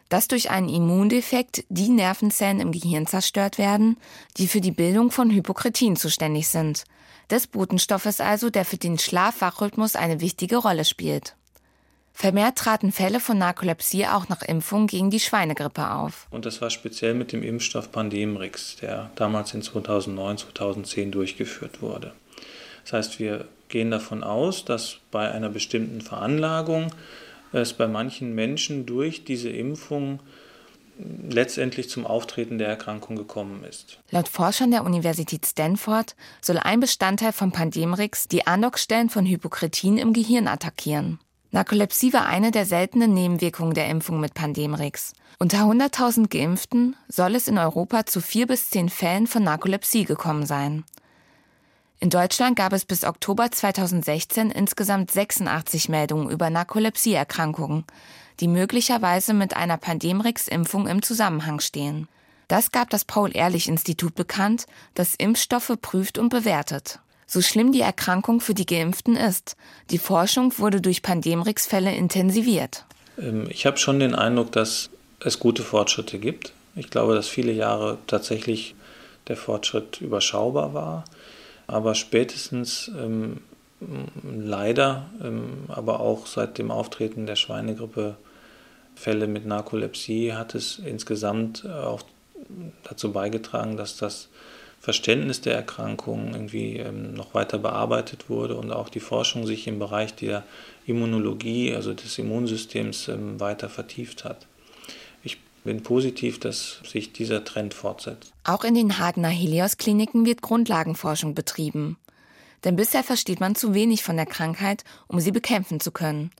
dass 0.09 0.27
durch 0.27 0.49
einen 0.49 0.69
Immundefekt 0.69 1.63
die 1.69 1.89
Nervenzellen 1.89 2.59
im 2.59 2.71
Gehirn 2.71 3.07
zerstört 3.07 3.57
werden, 3.57 3.97
die 4.37 4.47
für 4.47 4.61
die 4.61 4.71
Bildung 4.71 5.11
von 5.11 5.29
Hypokretin 5.29 5.95
zuständig 5.95 6.47
sind, 6.47 6.83
des 7.29 7.47
Botenstoffes 7.47 8.19
also, 8.19 8.49
der 8.49 8.65
für 8.65 8.77
den 8.77 8.97
Schlaf-Wach-Rhythmus 8.97 9.95
eine 9.95 10.19
wichtige 10.19 10.57
Rolle 10.57 10.83
spielt. 10.83 11.35
Vermehrt 12.11 12.57
traten 12.57 12.91
Fälle 12.91 13.21
von 13.21 13.37
Narkolepsie 13.37 14.07
auch 14.07 14.27
nach 14.27 14.41
Impfung 14.41 14.87
gegen 14.87 15.09
die 15.09 15.21
Schweinegrippe 15.21 15.91
auf. 15.91 16.27
Und 16.31 16.45
das 16.45 16.59
war 16.59 16.69
speziell 16.69 17.13
mit 17.13 17.31
dem 17.31 17.43
Impfstoff 17.43 17.93
Pandemrix, 17.93 18.75
der 18.77 19.09
damals 19.15 19.53
in 19.53 19.61
2009, 19.61 20.39
2010 20.39 21.11
durchgeführt 21.11 21.81
wurde. 21.81 22.13
Das 22.83 22.93
heißt, 22.93 23.19
wir 23.19 23.47
gehen 23.69 23.91
davon 23.91 24.23
aus, 24.23 24.65
dass 24.65 24.97
bei 25.11 25.31
einer 25.31 25.49
bestimmten 25.49 26.01
Veranlagung 26.01 26.91
es 27.51 27.73
bei 27.73 27.87
manchen 27.87 28.35
Menschen 28.35 28.85
durch 28.85 29.23
diese 29.23 29.49
Impfung 29.49 30.19
letztendlich 31.29 31.89
zum 31.89 32.05
Auftreten 32.05 32.57
der 32.57 32.67
Erkrankung 32.67 33.15
gekommen 33.15 33.63
ist. 33.63 33.99
Laut 34.11 34.27
Forschern 34.27 34.71
der 34.71 34.83
Universität 34.83 35.45
Stanford 35.45 36.15
soll 36.41 36.57
ein 36.57 36.79
Bestandteil 36.79 37.31
von 37.31 37.51
Pandemrix 37.51 38.27
die 38.27 38.45
Andockstellen 38.45 39.09
von 39.09 39.25
Hypokretin 39.25 39.97
im 39.97 40.13
Gehirn 40.13 40.47
attackieren. 40.47 41.19
Narkolepsie 41.51 42.13
war 42.13 42.27
eine 42.27 42.51
der 42.51 42.65
seltenen 42.65 43.13
Nebenwirkungen 43.13 43.73
der 43.73 43.89
Impfung 43.89 44.19
mit 44.19 44.35
Pandemrix. 44.35 45.13
Unter 45.39 45.59
100.000 45.59 46.27
Geimpften 46.27 46.95
soll 47.07 47.33
es 47.33 47.47
in 47.47 47.57
Europa 47.57 48.05
zu 48.05 48.21
vier 48.21 48.45
bis 48.45 48.69
zehn 48.69 48.89
Fällen 48.89 49.25
von 49.25 49.43
Narkolepsie 49.43 50.05
gekommen 50.05 50.45
sein. 50.45 50.83
In 52.01 52.09
Deutschland 52.09 52.55
gab 52.55 52.71
es 52.71 52.85
bis 52.85 53.03
Oktober 53.03 53.51
2016 53.51 54.51
insgesamt 54.51 55.11
86 55.11 55.89
Meldungen 55.89 56.29
über 56.29 56.49
Narkolepsieerkrankungen, 56.49 57.83
die 58.39 58.47
möglicherweise 58.47 59.33
mit 59.33 59.57
einer 59.57 59.75
Pandemrix-Impfung 59.75 60.87
im 60.87 61.01
Zusammenhang 61.01 61.59
stehen. 61.59 62.07
Das 62.47 62.71
gab 62.71 62.89
das 62.89 63.03
Paul-Ehrlich-Institut 63.03 64.15
bekannt, 64.15 64.65
das 64.93 65.13
Impfstoffe 65.15 65.73
prüft 65.81 66.17
und 66.17 66.29
bewertet. 66.29 66.99
So 67.27 67.41
schlimm 67.41 67.73
die 67.73 67.81
Erkrankung 67.81 68.39
für 68.39 68.53
die 68.53 68.65
Geimpften 68.65 69.17
ist, 69.17 69.57
die 69.91 69.99
Forschung 69.99 70.57
wurde 70.57 70.79
durch 70.79 71.01
Pandemrix-Fälle 71.01 71.93
intensiviert. 71.93 72.85
Ähm, 73.19 73.47
ich 73.49 73.65
habe 73.65 73.77
schon 73.77 73.99
den 73.99 74.15
Eindruck, 74.15 74.53
dass 74.53 74.89
es 75.19 75.37
gute 75.37 75.63
Fortschritte 75.63 76.17
gibt. 76.17 76.53
Ich 76.77 76.89
glaube, 76.89 77.13
dass 77.13 77.27
viele 77.27 77.51
Jahre 77.51 77.97
tatsächlich 78.07 78.73
der 79.27 79.35
Fortschritt 79.35 79.99
überschaubar 80.01 80.73
war. 80.73 81.03
Aber 81.69 81.95
spätestens 81.95 82.91
ähm, 82.97 83.41
leider, 84.23 85.09
ähm, 85.23 85.65
aber 85.67 85.99
auch 85.99 86.25
seit 86.25 86.57
dem 86.57 86.71
Auftreten 86.71 87.25
der 87.25 87.35
Schweinegrippe 87.35 88.15
Fälle 88.95 89.27
mit 89.27 89.45
Narkolepsie 89.45 90.33
hat 90.33 90.55
es 90.55 90.79
insgesamt 90.79 91.65
auch 91.65 92.01
dazu 92.83 93.13
beigetragen, 93.13 93.77
dass 93.77 93.95
das 93.95 94.27
Verständnis 94.81 95.41
der 95.41 95.55
Erkrankung 95.55 96.33
irgendwie 96.33 96.77
ähm, 96.77 97.13
noch 97.13 97.33
weiter 97.33 97.59
bearbeitet 97.59 98.29
wurde 98.29 98.55
und 98.55 98.71
auch 98.71 98.89
die 98.89 98.99
Forschung 98.99 99.45
sich 99.45 99.67
im 99.67 99.79
Bereich 99.79 100.15
der 100.15 100.43
Immunologie, 100.85 101.75
also 101.75 101.93
des 101.93 102.17
Immunsystems, 102.17 103.07
ähm, 103.09 103.39
weiter 103.39 103.69
vertieft 103.69 104.25
hat 104.25 104.47
bin 105.63 105.83
positiv, 105.83 106.39
dass 106.39 106.79
sich 106.85 107.13
dieser 107.13 107.43
Trend 107.43 107.73
fortsetzt. 107.73 108.31
Auch 108.43 108.63
in 108.63 108.75
den 108.75 108.97
Hagener 108.99 109.29
Helios-Kliniken 109.29 110.25
wird 110.25 110.41
Grundlagenforschung 110.41 111.35
betrieben. 111.35 111.97
Denn 112.63 112.75
bisher 112.75 113.03
versteht 113.03 113.39
man 113.39 113.55
zu 113.55 113.73
wenig 113.73 114.03
von 114.03 114.17
der 114.17 114.25
Krankheit, 114.25 114.83
um 115.07 115.19
sie 115.19 115.31
bekämpfen 115.31 115.79
zu 115.79 115.91
können. 115.91 116.31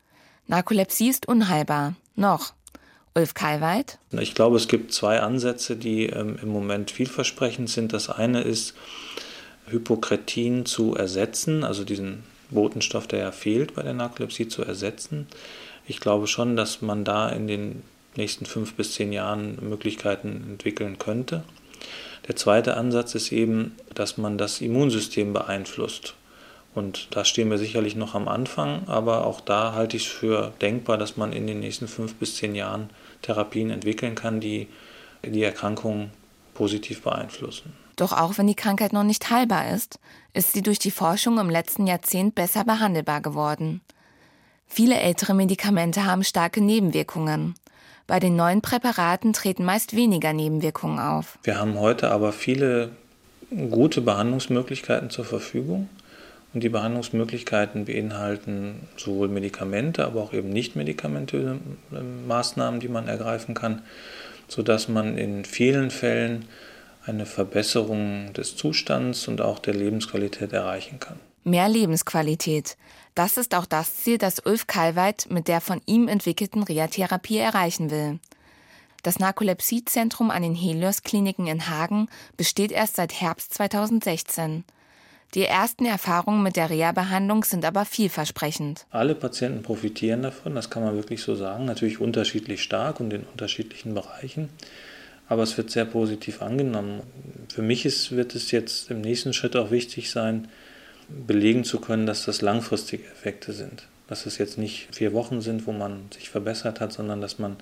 Narkolepsie 0.48 1.10
ist 1.10 1.28
unheilbar. 1.28 1.96
Noch. 2.16 2.54
Ulf 3.16 3.34
Kalweit? 3.34 3.98
Ich 4.12 4.36
glaube, 4.36 4.58
es 4.58 4.68
gibt 4.68 4.94
zwei 4.94 5.20
Ansätze, 5.20 5.76
die 5.76 6.06
ähm, 6.06 6.38
im 6.42 6.50
Moment 6.50 6.92
vielversprechend 6.92 7.70
sind. 7.70 7.94
Das 7.94 8.10
eine 8.10 8.42
ist, 8.42 8.76
Hypokretin 9.68 10.66
zu 10.66 10.96
ersetzen, 10.96 11.64
also 11.64 11.84
diesen 11.84 12.24
Botenstoff, 12.50 13.08
der 13.08 13.20
ja 13.20 13.32
fehlt 13.32 13.76
bei 13.76 13.84
der 13.84 13.94
Narkolepsie, 13.94 14.48
zu 14.48 14.64
ersetzen. 14.64 15.28
Ich 15.88 16.00
glaube 16.00 16.28
schon, 16.28 16.56
dass 16.56 16.82
man 16.82 17.04
da 17.04 17.30
in 17.30 17.48
den 17.48 17.84
nächsten 18.16 18.46
fünf 18.46 18.74
bis 18.74 18.94
zehn 18.94 19.13
Jahren 19.13 19.58
Möglichkeiten 19.62 20.46
entwickeln 20.50 20.98
könnte. 21.00 21.44
Der 22.28 22.36
zweite 22.36 22.78
Ansatz 22.78 23.16
ist 23.16 23.32
eben, 23.32 23.75
dass 23.96 24.18
man 24.18 24.38
das 24.38 24.62
Immunsystem 24.62 25.34
beeinflusst. 25.34 26.16
Und 26.75 27.08
da 27.12 27.25
stehen 27.25 27.50
wir 27.50 27.58
sicherlich 27.58 27.96
noch 27.96 28.13
am 28.13 28.28
Anfang, 28.28 28.88
aber 28.88 29.25
auch 29.25 29.42
da 29.42 29.74
halte 29.74 29.98
ich 29.98 30.06
es 30.06 30.12
für 30.12 30.54
denkbar, 30.62 30.98
dass 30.98 31.18
man 31.18 31.34
in 31.34 31.48
den 31.48 31.60
nächsten 31.60 31.88
fünf 31.88 32.16
bis 32.16 32.36
zehn 32.36 32.54
Jahren 32.56 32.89
Therapien 33.22 33.72
entwickeln 33.72 34.16
kann, 34.16 34.39
die 34.39 34.68
die 35.25 35.44
Erkrankung 35.44 36.12
positiv 36.54 37.01
beeinflussen. 37.01 37.74
Doch 37.96 38.13
auch 38.13 38.38
wenn 38.38 38.48
die 38.48 38.56
Krankheit 38.56 38.94
noch 38.94 39.04
nicht 39.04 39.30
heilbar 39.30 39.74
ist, 39.74 40.00
ist 40.34 40.54
sie 40.54 40.62
durch 40.62 40.80
die 40.80 40.92
Forschung 40.92 41.38
im 41.38 41.50
letzten 41.50 41.88
Jahrzehnt 41.88 42.36
besser 42.36 42.63
behandelbar 42.63 43.22
geworden. 43.22 43.82
Viele 44.68 45.00
ältere 45.00 45.34
Medikamente 45.34 46.06
haben 46.06 46.24
starke 46.24 46.62
Nebenwirkungen. 46.62 47.56
Bei 48.10 48.20
den 48.20 48.36
neuen 48.36 48.62
Präparaten 48.62 49.34
treten 49.34 49.63
meist 49.63 49.96
weniger 49.96 50.34
Nebenwirkungen 50.34 50.98
auf. 50.98 51.38
Wir 51.44 51.60
haben 51.60 51.80
heute 51.80 52.10
aber 52.10 52.32
viele 52.32 52.89
gute 53.70 54.01
Behandlungsmöglichkeiten 54.01 55.12
zur 55.12 55.25
Verfügung. 55.25 55.89
Und 56.51 56.63
die 56.63 56.70
Behandlungsmöglichkeiten 56.70 57.86
beinhalten 57.86 58.88
sowohl 58.98 59.28
Medikamente, 59.28 60.08
aber 60.08 60.24
auch 60.24 60.34
eben 60.34 60.50
nicht 60.50 60.75
medikamentöse 60.75 61.60
ähm, 61.92 62.28
Maßnahmen, 62.28 62.80
die 62.80 62.88
man 62.88 63.08
ergreifen 63.08 63.54
kann, 63.54 63.84
sodass 64.48 64.88
man 64.88 65.15
in 65.15 65.45
vielen 65.45 65.91
Fällen 65.91 66.45
eine 67.06 67.28
Verbesserung 67.28 68.34
des 68.34 68.56
Zustands 68.56 69.28
und 69.28 69.39
auch 69.39 69.60
der 69.60 69.76
Lebensqualität 69.76 70.52
erreichen 70.52 71.00
kann. 71.00 71.19
Mehr 71.50 71.68
Lebensqualität. 71.68 72.78
Das 73.16 73.38
ist 73.38 73.56
auch 73.56 73.66
das 73.66 73.96
Ziel, 73.96 74.20
das 74.20 74.40
Ulf 74.46 74.68
Kalweit 74.68 75.26
mit 75.32 75.48
der 75.48 75.62
von 75.62 75.82
ihm 75.88 76.08
entwickelten 76.08 76.62
Reha-Therapie 76.62 77.40
erreichen 77.40 77.90
will. 77.90 78.20
Das 79.02 79.18
Narkolepsiezentrum 79.18 80.30
an 80.30 80.44
den 80.44 80.54
Helios-Kliniken 80.54 81.48
in 81.48 81.68
Hagen 81.68 82.08
besteht 82.38 82.72
erst 82.72 82.98
seit 82.98 83.20
Herbst 83.20 83.56
2016. 83.56 84.64
Die 85.34 85.46
ersten 85.46 85.86
Erfahrungen 85.86 86.44
mit 86.44 86.56
der 86.56 86.70
Reha-Behandlung 86.70 87.44
sind 87.44 87.66
aber 87.66 87.86
vielversprechend. 87.86 88.86
Alle 88.92 89.16
Patienten 89.16 89.64
profitieren 89.64 90.22
davon, 90.22 90.54
das 90.54 90.70
kann 90.70 90.84
man 90.84 90.96
wirklich 90.96 91.24
so 91.24 91.34
sagen. 91.34 91.66
Natürlich 91.66 92.00
unterschiedlich 92.00 92.62
stark 92.62 93.00
und 93.00 93.12
in 93.12 93.24
unterschiedlichen 93.24 93.96
Bereichen. 93.96 94.50
Aber 95.28 95.42
es 95.42 95.58
wird 95.58 95.72
sehr 95.72 95.86
positiv 95.86 96.44
angenommen. 96.44 97.02
Für 97.52 97.64
mich 97.64 97.86
ist, 97.88 98.12
wird 98.12 98.36
es 98.36 98.52
jetzt 98.52 98.92
im 98.92 99.02
nächsten 99.02 99.34
Schritt 99.34 99.56
auch 99.56 99.72
wichtig 99.72 100.12
sein, 100.12 100.48
belegen 101.10 101.63
zu 101.63 101.80
können, 101.80 102.06
dass 102.06 102.26
das 102.26 102.41
langfristige 102.41 103.06
Effekte 103.06 103.54
sind. 103.54 103.88
Dass 104.08 104.26
es 104.26 104.38
jetzt 104.38 104.58
nicht 104.58 104.88
vier 104.95 105.13
Wochen 105.13 105.41
sind, 105.41 105.67
wo 105.67 105.72
man 105.72 106.08
sich 106.12 106.30
verbessert 106.30 106.80
hat, 106.80 106.91
sondern 106.91 107.22
dass 107.22 107.38
man 107.38 107.58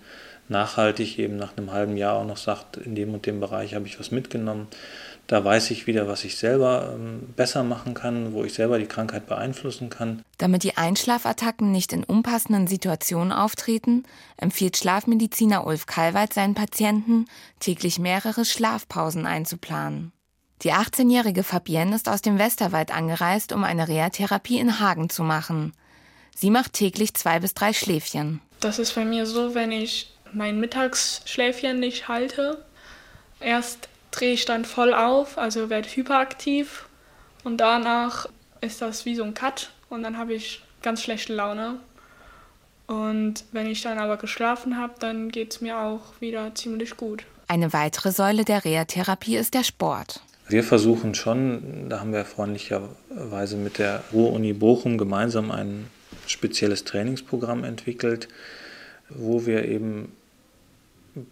nachhaltig 0.49 1.19
eben 1.19 1.35
nach 1.35 1.57
einem 1.57 1.71
halben 1.71 1.97
Jahr 1.97 2.15
auch 2.15 2.25
noch 2.25 2.37
sagt, 2.37 2.77
in 2.77 2.95
dem 2.95 3.13
und 3.13 3.25
dem 3.25 3.39
Bereich 3.39 3.75
habe 3.75 3.87
ich 3.87 3.99
was 3.99 4.11
mitgenommen. 4.11 4.67
Da 5.27 5.43
weiß 5.43 5.71
ich 5.71 5.87
wieder, 5.87 6.07
was 6.07 6.23
ich 6.23 6.37
selber 6.37 6.93
ähm, 6.95 7.33
besser 7.35 7.63
machen 7.63 7.93
kann, 7.93 8.33
wo 8.33 8.45
ich 8.45 8.53
selber 8.53 8.79
die 8.79 8.85
Krankheit 8.85 9.27
beeinflussen 9.27 9.89
kann. 9.89 10.21
Damit 10.37 10.63
die 10.63 10.77
Einschlafattacken 10.77 11.69
nicht 11.69 11.91
in 11.91 12.05
unpassenden 12.05 12.67
Situationen 12.67 13.33
auftreten, 13.33 14.03
empfiehlt 14.37 14.77
Schlafmediziner 14.77 15.67
Ulf 15.67 15.85
Kalweit 15.85 16.33
seinen 16.33 16.55
Patienten, 16.55 17.25
täglich 17.59 17.99
mehrere 17.99 18.45
Schlafpausen 18.45 19.25
einzuplanen. 19.25 20.13
Die 20.63 20.73
18-jährige 20.73 21.43
Fabienne 21.43 21.95
ist 21.95 22.09
aus 22.09 22.21
dem 22.21 22.39
Westerwald 22.39 22.91
angereist, 22.91 23.51
um 23.51 23.63
eine 23.63 23.87
Reha-Therapie 23.87 24.57
in 24.57 24.79
Hagen 24.79 25.09
zu 25.09 25.23
machen. 25.23 25.73
Sie 26.35 26.49
macht 26.49 26.73
täglich 26.73 27.13
zwei 27.13 27.39
bis 27.39 27.53
drei 27.53 27.73
Schläfchen. 27.73 28.41
Das 28.59 28.79
ist 28.79 28.95
bei 28.95 29.05
mir 29.05 29.25
so, 29.25 29.53
wenn 29.53 29.71
ich 29.71 30.13
mein 30.33 30.59
Mittagsschläfchen 30.59 31.79
nicht 31.79 32.07
halte. 32.07 32.63
Erst 33.39 33.87
drehe 34.11 34.33
ich 34.33 34.45
dann 34.45 34.65
voll 34.65 34.93
auf, 34.93 35.37
also 35.37 35.69
werde 35.69 35.89
hyperaktiv 35.89 36.87
und 37.43 37.57
danach 37.57 38.27
ist 38.61 38.81
das 38.81 39.05
wie 39.05 39.15
so 39.15 39.23
ein 39.23 39.35
Cut 39.35 39.69
und 39.89 40.01
dann 40.01 40.17
habe 40.17 40.33
ich 40.33 40.63
ganz 40.81 41.03
schlechte 41.03 41.33
Laune. 41.33 41.79
Und 42.87 43.43
wenn 43.51 43.67
ich 43.67 43.81
dann 43.81 43.99
aber 43.99 44.17
geschlafen 44.17 44.77
habe, 44.77 44.95
dann 44.99 45.29
geht 45.29 45.53
es 45.53 45.61
mir 45.61 45.77
auch 45.77 46.01
wieder 46.19 46.55
ziemlich 46.55 46.97
gut. 46.97 47.25
Eine 47.47 47.73
weitere 47.73 48.11
Säule 48.11 48.43
der 48.43 48.65
Reha-Therapie 48.65 49.37
ist 49.37 49.53
der 49.53 49.63
Sport. 49.63 50.21
Wir 50.49 50.63
versuchen 50.63 51.13
schon, 51.13 51.89
da 51.89 51.99
haben 51.99 52.13
wir 52.13 52.23
freundlicherweise 52.23 53.57
mit 53.57 53.79
der 53.79 54.03
Ruhr-Uni 54.13 54.53
Bochum 54.53 54.97
gemeinsam 54.97 55.51
ein 55.51 55.87
spezielles 56.25 56.85
Trainingsprogramm 56.85 57.65
entwickelt, 57.65 58.29
wo 59.09 59.45
wir 59.45 59.65
eben 59.65 60.13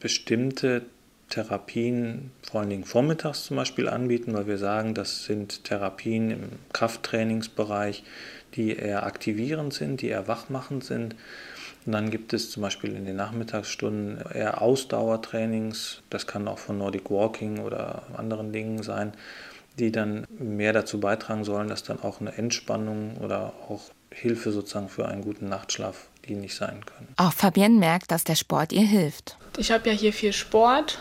bestimmte 0.01 0.81
Therapien 1.29 2.31
vor 2.41 2.59
allen 2.59 2.69
Dingen 2.69 2.83
vormittags 2.83 3.45
zum 3.45 3.55
Beispiel 3.55 3.87
anbieten, 3.87 4.33
weil 4.33 4.47
wir 4.47 4.57
sagen, 4.57 4.93
das 4.93 5.23
sind 5.23 5.63
Therapien 5.63 6.31
im 6.31 6.43
Krafttrainingsbereich, 6.73 8.03
die 8.55 8.75
eher 8.75 9.05
aktivierend 9.05 9.73
sind, 9.73 10.01
die 10.01 10.09
eher 10.09 10.27
wachmachend 10.27 10.83
sind 10.83 11.15
und 11.85 11.91
dann 11.91 12.09
gibt 12.09 12.33
es 12.33 12.49
zum 12.49 12.61
Beispiel 12.61 12.95
in 12.95 13.05
den 13.05 13.15
Nachmittagsstunden 13.15 14.23
eher 14.33 14.61
Ausdauertrainings, 14.61 16.01
das 16.09 16.25
kann 16.25 16.47
auch 16.47 16.57
von 16.57 16.77
Nordic 16.77 17.11
Walking 17.11 17.59
oder 17.59 18.03
anderen 18.17 18.51
Dingen 18.51 18.81
sein, 18.81 19.13
die 19.77 19.91
dann 19.91 20.25
mehr 20.39 20.73
dazu 20.73 20.99
beitragen 20.99 21.43
sollen, 21.43 21.67
dass 21.67 21.83
dann 21.83 22.01
auch 22.01 22.21
eine 22.21 22.37
Entspannung 22.37 23.17
oder 23.17 23.53
auch 23.69 23.91
Hilfe 24.09 24.51
sozusagen 24.51 24.89
für 24.89 25.07
einen 25.07 25.21
guten 25.21 25.49
Nachtschlaf 25.49 26.07
dienlich 26.27 26.55
sein 26.55 26.85
können. 26.85 27.09
Auch 27.17 27.33
Fabienne 27.33 27.77
merkt, 27.77 28.11
dass 28.11 28.23
der 28.23 28.35
Sport 28.35 28.71
ihr 28.71 28.85
hilft. 28.85 29.37
Ich 29.57 29.71
habe 29.71 29.89
ja 29.89 29.95
hier 29.95 30.13
viel 30.13 30.33
Sport 30.33 30.99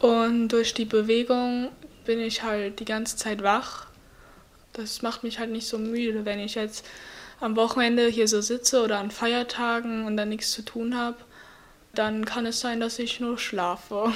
und 0.00 0.48
durch 0.48 0.74
die 0.74 0.86
Bewegung 0.86 1.68
bin 2.04 2.20
ich 2.20 2.42
halt 2.42 2.80
die 2.80 2.84
ganze 2.84 3.16
Zeit 3.16 3.42
wach. 3.42 3.86
Das 4.72 5.02
macht 5.02 5.22
mich 5.22 5.38
halt 5.38 5.50
nicht 5.50 5.68
so 5.68 5.78
müde, 5.78 6.24
wenn 6.24 6.38
ich 6.38 6.54
jetzt 6.54 6.84
am 7.40 7.56
Wochenende 7.56 8.06
hier 8.08 8.28
so 8.28 8.40
sitze 8.40 8.82
oder 8.82 8.98
an 8.98 9.10
Feiertagen 9.10 10.04
und 10.04 10.16
dann 10.16 10.28
nichts 10.28 10.50
zu 10.52 10.62
tun 10.62 10.96
habe, 10.96 11.16
dann 11.94 12.24
kann 12.24 12.46
es 12.46 12.60
sein, 12.60 12.80
dass 12.80 12.98
ich 12.98 13.20
nur 13.20 13.38
schlafe. 13.38 14.12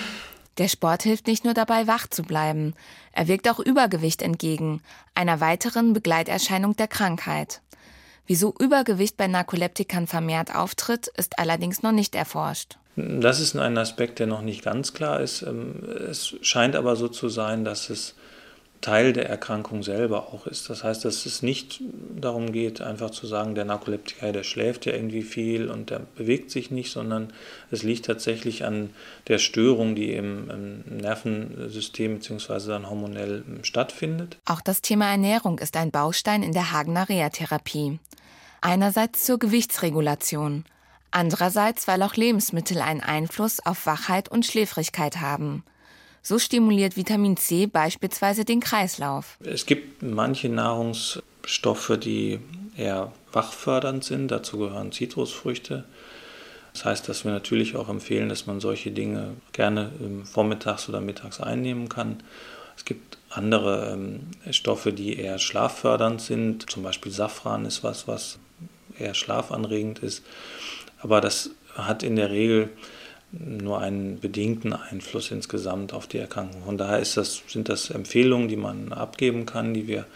Der 0.58 0.68
Sport 0.68 1.02
hilft 1.02 1.26
nicht 1.26 1.44
nur 1.44 1.54
dabei, 1.54 1.87
wach 1.87 2.06
zu 2.06 2.22
bleiben. 2.22 2.74
Er 3.12 3.26
wirkt 3.26 3.48
auch 3.48 3.58
Übergewicht 3.58 4.20
entgegen, 4.22 4.82
einer 5.14 5.40
weiteren 5.40 5.92
Begleiterscheinung 5.94 6.76
der 6.76 6.88
Krankheit. 6.88 7.62
Wieso 8.26 8.54
Übergewicht 8.58 9.16
bei 9.16 9.26
Narkoleptikern 9.26 10.06
vermehrt 10.06 10.54
auftritt, 10.54 11.08
ist 11.16 11.38
allerdings 11.38 11.82
noch 11.82 11.92
nicht 11.92 12.14
erforscht. 12.14 12.76
Das 12.96 13.40
ist 13.40 13.56
ein 13.56 13.78
Aspekt, 13.78 14.18
der 14.18 14.26
noch 14.26 14.42
nicht 14.42 14.62
ganz 14.62 14.92
klar 14.92 15.20
ist. 15.20 15.42
Ähm, 15.42 15.82
es 16.08 16.35
scheint 16.42 16.76
aber 16.76 16.94
so 16.96 17.08
zu 17.08 17.30
sein, 17.30 17.64
dass 17.64 17.88
es 17.88 18.14
Teil 18.83 19.12
der 19.12 19.29
Erkrankung 19.29 19.83
selber 19.83 20.35
auch 20.35 20.47
ist. 20.47 20.68
Das 20.68 20.85
heißt, 20.85 21.05
dass 21.05 21.25
es 21.25 21.40
nicht 21.40 21.81
darum 22.21 22.53
geht, 22.53 22.83
einfach 22.83 23.11
zu 23.11 23.27
sagen, 23.27 23.55
der 23.55 23.64
Narkoleptiker, 23.64 24.33
der 24.33 24.42
schläft 24.42 24.85
ja 24.85 24.92
irgendwie 24.92 25.23
viel 25.23 25.71
und 25.71 25.88
der 25.90 26.01
bewegt 26.01 26.51
sich 26.51 26.71
nicht, 26.71 26.92
sondern 26.92 27.33
es 27.71 27.83
liegt 27.85 28.05
tatsächlich 28.05 28.64
an 28.64 28.90
der 29.29 29.38
Störung, 29.38 29.95
die 29.95 30.12
im, 30.12 30.51
im 30.51 30.97
Nervensystem 30.99 32.18
bzw. 32.18 32.68
dann 32.68 32.90
hormonell 32.90 33.45
stattfindet. 33.62 34.37
Auch 34.45 34.61
das 34.61 34.83
Thema 34.83 35.11
Ernährung 35.11 35.61
ist 35.61 35.77
ein 35.77 35.92
Baustein 35.92 36.42
in 36.42 36.53
der 36.53 36.73
Hagener 36.73 37.09
Reha-Therapie. 37.09 38.01
Einerseits 38.61 39.25
zur 39.25 39.38
Gewichtsregulation, 39.38 40.64
andererseits, 41.12 41.87
weil 41.87 42.03
auch 42.03 42.16
Lebensmittel 42.16 42.81
einen 42.81 43.01
Einfluss 43.01 43.64
auf 43.64 43.87
Wachheit 43.87 44.29
und 44.29 44.45
Schläfrigkeit 44.45 45.21
haben. 45.21 45.62
So 46.22 46.38
stimuliert 46.38 46.96
Vitamin 46.96 47.37
C 47.37 47.66
beispielsweise 47.66 48.44
den 48.44 48.61
Kreislauf. 48.61 49.37
Es 49.42 49.66
gibt 49.66 50.02
manche 50.02 50.48
Nahrungsstoffe, 50.48 51.98
die 52.00 52.38
eher 52.76 53.12
wachfördernd 53.32 54.04
sind. 54.04 54.28
Dazu 54.28 54.58
gehören 54.58 54.92
Zitrusfrüchte. 54.92 55.85
Das 56.72 56.85
heißt, 56.85 57.08
dass 57.08 57.24
wir 57.24 57.32
natürlich 57.32 57.76
auch 57.76 57.88
empfehlen, 57.88 58.28
dass 58.28 58.46
man 58.46 58.61
solche 58.61 58.92
Dinge 58.92 59.35
gerne 59.52 59.90
vormittags 60.24 60.88
oder 60.88 61.00
mittags 61.00 61.40
einnehmen 61.40 61.88
kann. 61.88 62.22
Es 62.76 62.85
gibt 62.85 63.18
andere 63.28 63.92
ähm, 63.92 64.20
Stoffe, 64.52 64.92
die 64.92 65.18
eher 65.18 65.38
schlaffördernd 65.38 66.20
sind. 66.20 66.70
Zum 66.70 66.82
Beispiel 66.82 67.11
Safran 67.11 67.64
ist 67.66 67.82
was, 67.82 68.06
was 68.06 68.38
eher 68.98 69.14
schlafanregend 69.14 69.98
ist. 69.98 70.22
Aber 71.00 71.20
das 71.20 71.50
hat 71.74 72.02
in 72.02 72.16
der 72.16 72.30
Regel 72.30 72.70
nur 73.33 73.81
einen 73.81 74.21
bedingten 74.21 74.73
Einfluss 74.73 75.31
insgesamt 75.31 75.92
auf 75.92 76.07
die 76.07 76.18
Erkrankung. 76.18 76.62
Von 76.64 76.79
daher 76.79 76.99
das, 77.01 77.42
sind 77.49 77.68
das 77.68 77.90
Empfehlungen, 77.90 78.49
die 78.49 78.57
man 78.57 78.92
abgeben 78.92 79.47
kann, 79.47 79.75
die 79.75 79.87
wir 79.87 80.07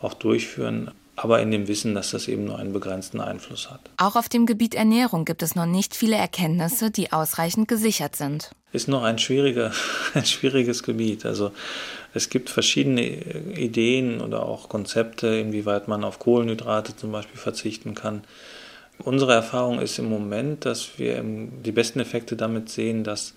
auch 0.00 0.14
durchführen, 0.14 0.90
aber 1.14 1.40
in 1.40 1.50
dem 1.50 1.66
Wissen, 1.68 1.94
dass 1.94 2.10
das 2.10 2.28
eben 2.28 2.44
nur 2.44 2.58
einen 2.58 2.72
begrenzten 2.72 3.20
Einfluss 3.20 3.70
hat. 3.70 3.80
Auch 3.96 4.16
auf 4.16 4.28
dem 4.28 4.44
Gebiet 4.44 4.74
Ernährung 4.74 5.24
gibt 5.24 5.42
es 5.42 5.54
noch 5.54 5.64
nicht 5.64 5.96
viele 5.96 6.16
Erkenntnisse, 6.16 6.90
die 6.90 7.12
ausreichend 7.12 7.68
gesichert 7.68 8.16
sind. 8.16 8.50
Ist 8.72 8.88
noch 8.88 9.02
ein, 9.02 9.18
schwieriger, 9.18 9.72
ein 10.14 10.26
schwieriges 10.26 10.82
Gebiet. 10.82 11.24
Also 11.24 11.52
es 12.12 12.28
gibt 12.28 12.50
verschiedene 12.50 13.02
Ideen 13.56 14.20
oder 14.20 14.42
auch 14.42 14.68
Konzepte, 14.68 15.28
inwieweit 15.28 15.88
man 15.88 16.04
auf 16.04 16.18
Kohlenhydrate 16.18 16.96
zum 16.96 17.12
Beispiel 17.12 17.38
verzichten 17.38 17.94
kann. 17.94 18.24
Unsere 18.98 19.34
Erfahrung 19.34 19.80
ist 19.80 19.98
im 19.98 20.08
Moment, 20.08 20.64
dass 20.64 20.98
wir 20.98 21.22
die 21.22 21.72
besten 21.72 22.00
Effekte 22.00 22.36
damit 22.36 22.68
sehen, 22.70 23.04
dass 23.04 23.34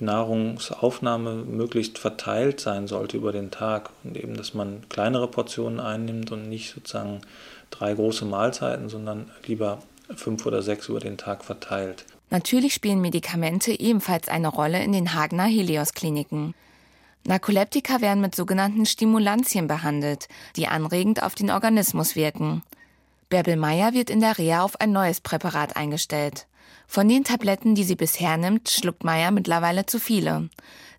Nahrungsaufnahme 0.00 1.44
möglichst 1.44 1.98
verteilt 1.98 2.60
sein 2.60 2.88
sollte 2.88 3.16
über 3.16 3.32
den 3.32 3.50
Tag 3.50 3.90
und 4.04 4.16
eben, 4.16 4.36
dass 4.36 4.54
man 4.54 4.82
kleinere 4.88 5.28
Portionen 5.28 5.80
einnimmt 5.80 6.32
und 6.32 6.48
nicht 6.48 6.74
sozusagen 6.74 7.20
drei 7.70 7.94
große 7.94 8.24
Mahlzeiten, 8.24 8.88
sondern 8.88 9.30
lieber 9.46 9.82
fünf 10.14 10.44
oder 10.44 10.62
sechs 10.62 10.88
über 10.88 11.00
den 11.00 11.16
Tag 11.16 11.44
verteilt. 11.44 12.04
Natürlich 12.30 12.74
spielen 12.74 13.00
Medikamente 13.00 13.78
ebenfalls 13.78 14.28
eine 14.28 14.48
Rolle 14.48 14.82
in 14.82 14.92
den 14.92 15.14
Hagener 15.14 15.44
Helios-Kliniken. 15.44 16.54
Narkoleptika 17.24 18.00
werden 18.00 18.20
mit 18.20 18.34
sogenannten 18.34 18.84
Stimulantien 18.84 19.68
behandelt, 19.68 20.28
die 20.56 20.66
anregend 20.66 21.22
auf 21.22 21.34
den 21.34 21.50
Organismus 21.50 22.16
wirken. 22.16 22.62
Bärbel 23.32 23.56
Meyer 23.56 23.94
wird 23.94 24.10
in 24.10 24.20
der 24.20 24.36
Reha 24.36 24.62
auf 24.62 24.78
ein 24.78 24.92
neues 24.92 25.22
Präparat 25.22 25.74
eingestellt. 25.74 26.46
Von 26.86 27.08
den 27.08 27.24
Tabletten, 27.24 27.74
die 27.74 27.82
sie 27.82 27.96
bisher 27.96 28.36
nimmt, 28.36 28.68
schluckt 28.68 29.04
Meyer 29.04 29.30
mittlerweile 29.30 29.86
zu 29.86 29.98
viele. 29.98 30.50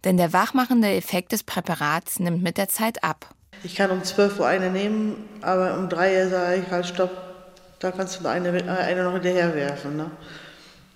Denn 0.03 0.17
der 0.17 0.33
wachmachende 0.33 0.87
Effekt 0.95 1.31
des 1.31 1.43
Präparats 1.43 2.19
nimmt 2.19 2.41
mit 2.41 2.57
der 2.57 2.69
Zeit 2.69 3.03
ab. 3.03 3.35
Ich 3.63 3.75
kann 3.75 3.91
um 3.91 4.03
12 4.03 4.39
Uhr 4.39 4.47
eine 4.47 4.71
nehmen, 4.71 5.13
aber 5.41 5.77
um 5.77 5.89
3 5.89 6.23
Uhr 6.23 6.29
sage 6.31 6.63
ich 6.65 6.71
halt, 6.71 6.87
stopp, 6.87 7.11
da 7.77 7.91
kannst 7.91 8.19
du 8.19 8.27
eine, 8.27 8.49
eine 8.49 9.03
noch 9.03 9.13
hinterher 9.13 9.53
werfen. 9.53 9.97
Ne? 9.97 10.09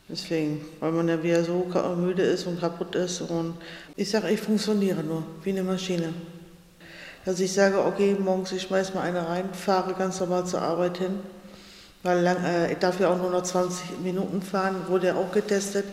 Deswegen, 0.09 0.65
weil 0.79 0.91
man 0.91 1.07
ja 1.07 1.21
wieder 1.21 1.43
so 1.43 1.71
müde 1.97 2.23
ist 2.23 2.47
und 2.47 2.59
kaputt 2.59 2.95
ist. 2.95 3.21
Und 3.21 3.59
ich 3.95 4.09
sage, 4.09 4.31
ich 4.31 4.41
funktioniere 4.41 5.03
nur 5.03 5.21
wie 5.43 5.51
eine 5.51 5.61
Maschine 5.61 6.15
dass 7.27 7.41
ich 7.41 7.51
sage, 7.51 7.83
okay, 7.83 8.15
morgens 8.17 8.53
ich 8.53 8.61
schmeiß 8.61 8.93
mal 8.93 9.01
eine 9.01 9.27
rein, 9.27 9.49
fahre 9.51 9.93
ganz 9.95 10.17
normal 10.21 10.45
zur 10.45 10.61
Arbeit 10.61 10.99
hin, 10.99 11.19
weil 12.01 12.21
lang, 12.21 12.41
äh, 12.41 12.71
ich 12.71 12.77
darf 12.77 13.01
ja 13.01 13.09
auch 13.09 13.17
nur 13.17 13.29
noch 13.29 13.43
20 13.43 13.99
Minuten 13.99 14.41
fahren, 14.41 14.77
wurde 14.87 15.07
ja 15.07 15.15
auch 15.15 15.29
getestet. 15.33 15.83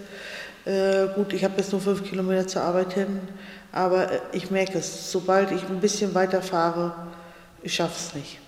Äh, 0.64 1.09
gut, 1.16 1.33
ich 1.33 1.42
habe 1.42 1.55
jetzt 1.57 1.73
nur 1.73 1.81
fünf 1.81 2.05
Kilometer 2.05 2.47
zur 2.47 2.62
Arbeit 2.62 2.92
hin, 2.92 3.18
aber 3.73 4.12
äh, 4.12 4.20
ich 4.31 4.53
merke 4.53 4.79
es, 4.79 5.11
sobald 5.11 5.51
ich 5.51 5.64
ein 5.64 5.81
bisschen 5.81 6.14
weiter 6.14 6.40
fahre, 6.40 6.94
ich 7.64 7.75
schaffe 7.75 7.97
es 7.97 8.14
nicht. 8.14 8.38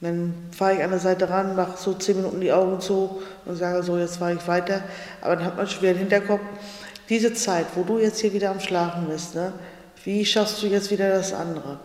Dann 0.00 0.32
fahre 0.56 0.76
ich 0.76 0.82
an 0.82 0.88
der 0.88 1.00
Seite 1.00 1.28
ran, 1.28 1.56
mache 1.56 1.76
so 1.76 1.92
zehn 1.92 2.16
Minuten 2.16 2.40
die 2.40 2.52
Augen 2.52 2.80
zu 2.80 3.20
und 3.44 3.56
sage 3.56 3.82
so, 3.82 3.98
jetzt 3.98 4.16
fahre 4.16 4.32
ich 4.32 4.48
weiter. 4.48 4.80
Aber 5.20 5.36
dann 5.36 5.44
hat 5.44 5.58
man 5.58 5.66
schwer 5.66 5.92
den 5.92 5.98
Hinterkopf, 5.98 6.40
diese 7.10 7.34
Zeit, 7.34 7.66
wo 7.74 7.82
du 7.82 7.98
jetzt 7.98 8.18
hier 8.18 8.32
wieder 8.32 8.48
am 8.50 8.60
Schlafen 8.60 9.08
bist, 9.08 9.34
ne, 9.34 9.52
wie 10.04 10.24
schaffst 10.24 10.62
du 10.62 10.68
jetzt 10.68 10.90
wieder 10.90 11.10
das 11.10 11.34
andere? 11.34 11.80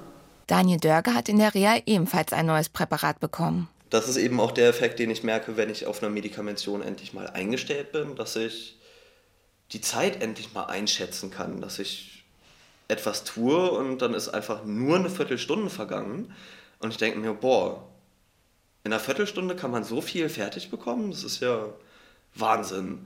Daniel 0.47 0.79
Dörge 0.79 1.13
hat 1.13 1.29
in 1.29 1.38
der 1.38 1.53
Reha 1.53 1.77
ebenfalls 1.86 2.34
ein 2.34 2.45
neues 2.45 2.69
Präparat 2.69 3.19
bekommen. 3.19 3.69
Das 3.89 4.08
ist 4.08 4.17
eben 4.17 4.39
auch 4.39 4.51
der 4.51 4.69
Effekt, 4.69 4.99
den 4.99 5.12
ich 5.12 5.23
merke, 5.23 5.56
wenn 5.56 5.69
ich 5.69 5.86
auf 5.86 6.01
einer 6.01 6.12
Medikamention 6.12 6.82
endlich 6.82 7.13
mal 7.13 7.27
eingestellt 7.27 7.91
bin, 7.91 8.15
dass 8.15 8.36
ich 8.36 8.79
die 9.71 9.82
Zeit 9.82 10.21
endlich 10.21 10.53
mal 10.53 10.65
einschätzen 10.65 11.32
kann, 11.32 11.62
dass 11.62 11.79
ich 11.79 12.23
etwas 12.88 13.23
tue 13.23 13.71
und 13.71 14.01
dann 14.01 14.13
ist 14.13 14.29
einfach 14.29 14.65
nur 14.65 14.97
eine 14.97 15.10
Viertelstunde 15.10 15.69
vergangen 15.69 16.34
und 16.79 16.91
ich 16.91 16.97
denke 16.97 17.19
mir, 17.19 17.34
boah, 17.34 17.88
in 18.84 18.91
einer 18.91 18.99
Viertelstunde 18.99 19.56
kann 19.56 19.71
man 19.71 19.84
so 19.84 20.01
viel 20.01 20.27
fertig 20.27 20.69
bekommen, 20.69 21.12
das 21.12 21.23
ist 21.23 21.39
ja 21.39 21.69
Wahnsinn. 22.36 23.06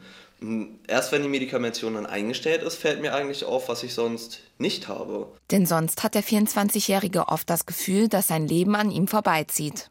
Erst 0.88 1.12
wenn 1.12 1.24
die 1.24 1.30
Medikamentation 1.30 1.96
dann 1.96 2.06
eingestellt 2.06 2.62
ist, 2.62 2.76
fällt 2.76 3.02
mir 3.02 3.16
eigentlich 3.16 3.44
auf, 3.44 3.70
was 3.70 3.82
ich 3.84 3.94
sonst 3.94 4.42
nicht 4.60 4.88
habe. 4.88 5.28
Denn 5.50 5.66
sonst 5.66 6.04
hat 6.04 6.14
der 6.14 6.24
24-Jährige 6.24 7.28
oft 7.28 7.50
das 7.50 7.66
Gefühl, 7.66 8.08
dass 8.08 8.28
sein 8.28 8.48
Leben 8.48 8.76
an 8.76 8.92
ihm 8.92 9.08
vorbeizieht. 9.08 9.90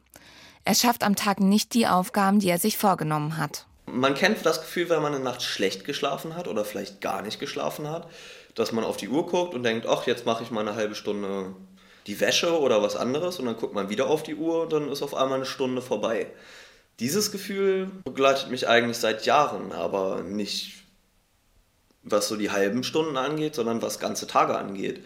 Er 0.65 0.75
schafft 0.75 1.03
am 1.03 1.17
Tag 1.17 1.41
nicht 1.41 1.75
die 1.75 1.87
Aufgaben, 1.87 2.39
die 2.39 2.49
er 2.49 2.59
sich 2.59 2.77
vorgenommen 2.77 3.39
hat. 3.39 3.67
Man 3.87 4.15
kennt 4.15 4.45
das 4.45 4.61
Gefühl, 4.61 4.89
wenn 4.89 5.03
man 5.03 5.15
eine 5.15 5.23
Nacht 5.23 5.43
schlecht 5.43 5.85
geschlafen 5.85 6.37
hat 6.37 6.49
oder 6.49 6.65
vielleicht 6.65 7.01
gar 7.01 7.23
nicht 7.23 7.39
geschlafen 7.39 7.89
hat, 7.89 8.09
dass 8.55 8.73
man 8.73 8.85
auf 8.85 8.97
die 8.97 9.09
Uhr 9.09 9.27
guckt 9.27 9.55
und 9.55 9.63
denkt, 9.63 9.87
ach, 9.87 10.07
jetzt 10.07 10.27
mache 10.27 10.43
ich 10.43 10.51
mal 10.51 10.67
eine 10.67 10.77
halbe 10.77 10.95
Stunde 10.95 11.55
die 12.07 12.21
Wäsche 12.21 12.61
oder 12.61 12.83
was 12.83 12.97
anderes 12.97 13.39
und 13.39 13.47
dann 13.47 13.57
guckt 13.57 13.75
man 13.75 13.91
wieder 13.91 14.09
auf 14.09 14.23
die 14.23 14.37
Uhr 14.37 14.63
und 14.63 14.73
dann 14.73 14.91
ist 14.91 15.03
auf 15.03 15.15
einmal 15.15 15.39
eine 15.39 15.47
Stunde 15.47 15.83
vorbei. 15.83 16.29
Dieses 16.99 17.31
Gefühl 17.31 17.91
begleitet 18.05 18.51
mich 18.51 18.69
eigentlich 18.69 18.97
seit 18.97 19.27
Jahren, 19.27 19.73
aber 19.73 20.23
nicht 20.23 20.85
was 22.03 22.29
so 22.29 22.37
die 22.37 22.51
halben 22.51 22.85
Stunden 22.85 23.17
angeht, 23.17 23.55
sondern 23.55 23.83
was 23.83 23.99
ganze 23.99 24.27
Tage 24.27 24.57
angeht. 24.57 25.05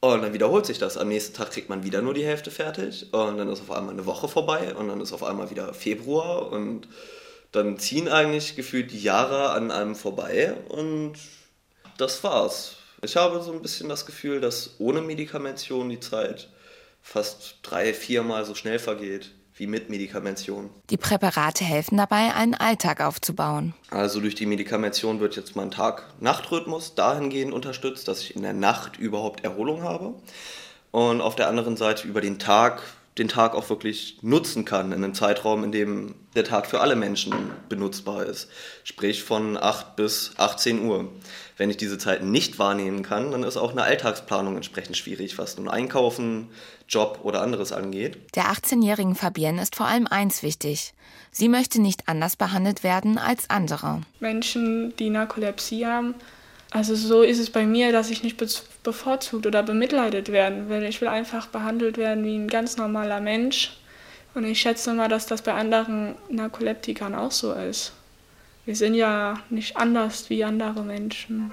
Und 0.00 0.22
dann 0.22 0.32
wiederholt 0.32 0.66
sich 0.66 0.78
das. 0.78 0.96
Am 0.96 1.08
nächsten 1.08 1.34
Tag 1.34 1.50
kriegt 1.50 1.68
man 1.68 1.82
wieder 1.82 2.00
nur 2.00 2.14
die 2.14 2.24
Hälfte 2.24 2.50
fertig 2.50 3.12
und 3.12 3.38
dann 3.38 3.48
ist 3.48 3.62
auf 3.62 3.70
einmal 3.70 3.92
eine 3.92 4.06
Woche 4.06 4.28
vorbei 4.28 4.74
und 4.74 4.88
dann 4.88 5.00
ist 5.00 5.12
auf 5.12 5.24
einmal 5.24 5.50
wieder 5.50 5.74
Februar 5.74 6.52
und 6.52 6.88
dann 7.52 7.78
ziehen 7.78 8.08
eigentlich 8.08 8.54
gefühlt 8.54 8.92
die 8.92 9.02
Jahre 9.02 9.50
an 9.50 9.70
einem 9.70 9.96
vorbei 9.96 10.54
und 10.68 11.14
das 11.98 12.22
war's. 12.22 12.76
Ich 13.02 13.16
habe 13.16 13.42
so 13.42 13.52
ein 13.52 13.62
bisschen 13.62 13.88
das 13.88 14.06
Gefühl, 14.06 14.40
dass 14.40 14.76
ohne 14.78 15.00
Medikamentation 15.00 15.88
die 15.88 16.00
Zeit 16.00 16.48
fast 17.02 17.56
drei, 17.62 17.92
viermal 17.92 18.44
so 18.44 18.54
schnell 18.54 18.78
vergeht 18.78 19.32
wie 19.60 19.66
mit 19.66 19.90
Medikamention. 19.90 20.70
Die 20.88 20.96
Präparate 20.96 21.64
helfen 21.64 21.98
dabei, 21.98 22.34
einen 22.34 22.54
Alltag 22.54 23.02
aufzubauen. 23.02 23.74
Also 23.90 24.20
durch 24.20 24.34
die 24.34 24.46
Medikamention 24.46 25.20
wird 25.20 25.36
jetzt 25.36 25.54
mein 25.54 25.70
Tag-Nacht-Rhythmus 25.70 26.94
dahingehend 26.94 27.52
unterstützt, 27.52 28.08
dass 28.08 28.22
ich 28.22 28.34
in 28.34 28.42
der 28.42 28.54
Nacht 28.54 28.98
überhaupt 28.98 29.44
Erholung 29.44 29.82
habe. 29.82 30.14
Und 30.92 31.20
auf 31.20 31.36
der 31.36 31.48
anderen 31.48 31.76
Seite 31.76 32.08
über 32.08 32.22
den 32.22 32.38
Tag 32.38 32.82
den 33.18 33.28
Tag 33.28 33.54
auch 33.54 33.68
wirklich 33.68 34.18
nutzen 34.22 34.64
kann, 34.64 34.92
in 34.92 35.04
einem 35.04 35.14
Zeitraum, 35.14 35.64
in 35.64 35.72
dem 35.72 36.14
der 36.34 36.44
Tag 36.44 36.66
für 36.66 36.80
alle 36.80 36.94
Menschen 36.94 37.32
benutzbar 37.68 38.24
ist. 38.24 38.48
Sprich 38.84 39.24
von 39.24 39.56
8 39.56 39.96
bis 39.96 40.32
18 40.36 40.84
Uhr. 40.84 41.10
Wenn 41.56 41.70
ich 41.70 41.76
diese 41.76 41.98
Zeiten 41.98 42.30
nicht 42.30 42.58
wahrnehmen 42.58 43.02
kann, 43.02 43.32
dann 43.32 43.42
ist 43.42 43.56
auch 43.56 43.72
eine 43.72 43.82
Alltagsplanung 43.82 44.56
entsprechend 44.56 44.96
schwierig, 44.96 45.38
was 45.38 45.58
nun 45.58 45.68
Einkaufen, 45.68 46.50
Job 46.88 47.20
oder 47.22 47.42
anderes 47.42 47.72
angeht. 47.72 48.16
Der 48.36 48.44
18-jährigen 48.44 49.16
Fabienne 49.16 49.60
ist 49.60 49.76
vor 49.76 49.86
allem 49.86 50.06
eins 50.06 50.42
wichtig. 50.42 50.94
Sie 51.32 51.48
möchte 51.48 51.80
nicht 51.80 52.08
anders 52.08 52.36
behandelt 52.36 52.82
werden 52.82 53.18
als 53.18 53.50
andere. 53.50 54.02
Menschen, 54.20 54.94
die 54.96 55.10
Narkolepsie 55.10 55.84
haben, 55.86 56.14
also 56.70 56.94
so 56.94 57.22
ist 57.22 57.38
es 57.38 57.50
bei 57.50 57.66
mir, 57.66 57.90
dass 57.90 58.10
ich 58.10 58.22
nicht 58.22 58.40
bevorzugt 58.82 59.46
oder 59.46 59.62
bemitleidet 59.62 60.30
werden 60.30 60.68
will. 60.68 60.84
Ich 60.84 61.00
will 61.00 61.08
einfach 61.08 61.46
behandelt 61.48 61.98
werden 61.98 62.24
wie 62.24 62.36
ein 62.36 62.48
ganz 62.48 62.76
normaler 62.76 63.20
Mensch, 63.20 63.76
Und 64.34 64.44
ich 64.44 64.60
schätze 64.60 64.94
mal, 64.94 65.08
dass 65.08 65.26
das 65.26 65.42
bei 65.42 65.52
anderen 65.52 66.14
Narkoleptikern 66.28 67.16
auch 67.16 67.32
so 67.32 67.52
ist. 67.52 67.92
Wir 68.64 68.76
sind 68.76 68.94
ja 68.94 69.40
nicht 69.50 69.76
anders 69.76 70.30
wie 70.30 70.44
andere 70.44 70.84
Menschen. 70.84 71.50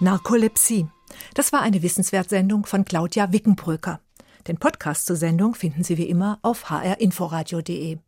Narkolepsie. 0.00 0.86
Das 1.34 1.52
war 1.52 1.62
eine 1.62 1.82
Wissenswertsendung 1.82 2.66
von 2.66 2.84
Claudia 2.84 3.32
Wickenbröcker. 3.32 4.00
Den 4.46 4.58
Podcast 4.58 5.06
zur 5.06 5.16
Sendung 5.16 5.54
finden 5.54 5.84
Sie 5.84 5.96
wie 5.96 6.08
immer 6.08 6.38
auf 6.42 6.68
hrinforadio.de. 6.70 7.98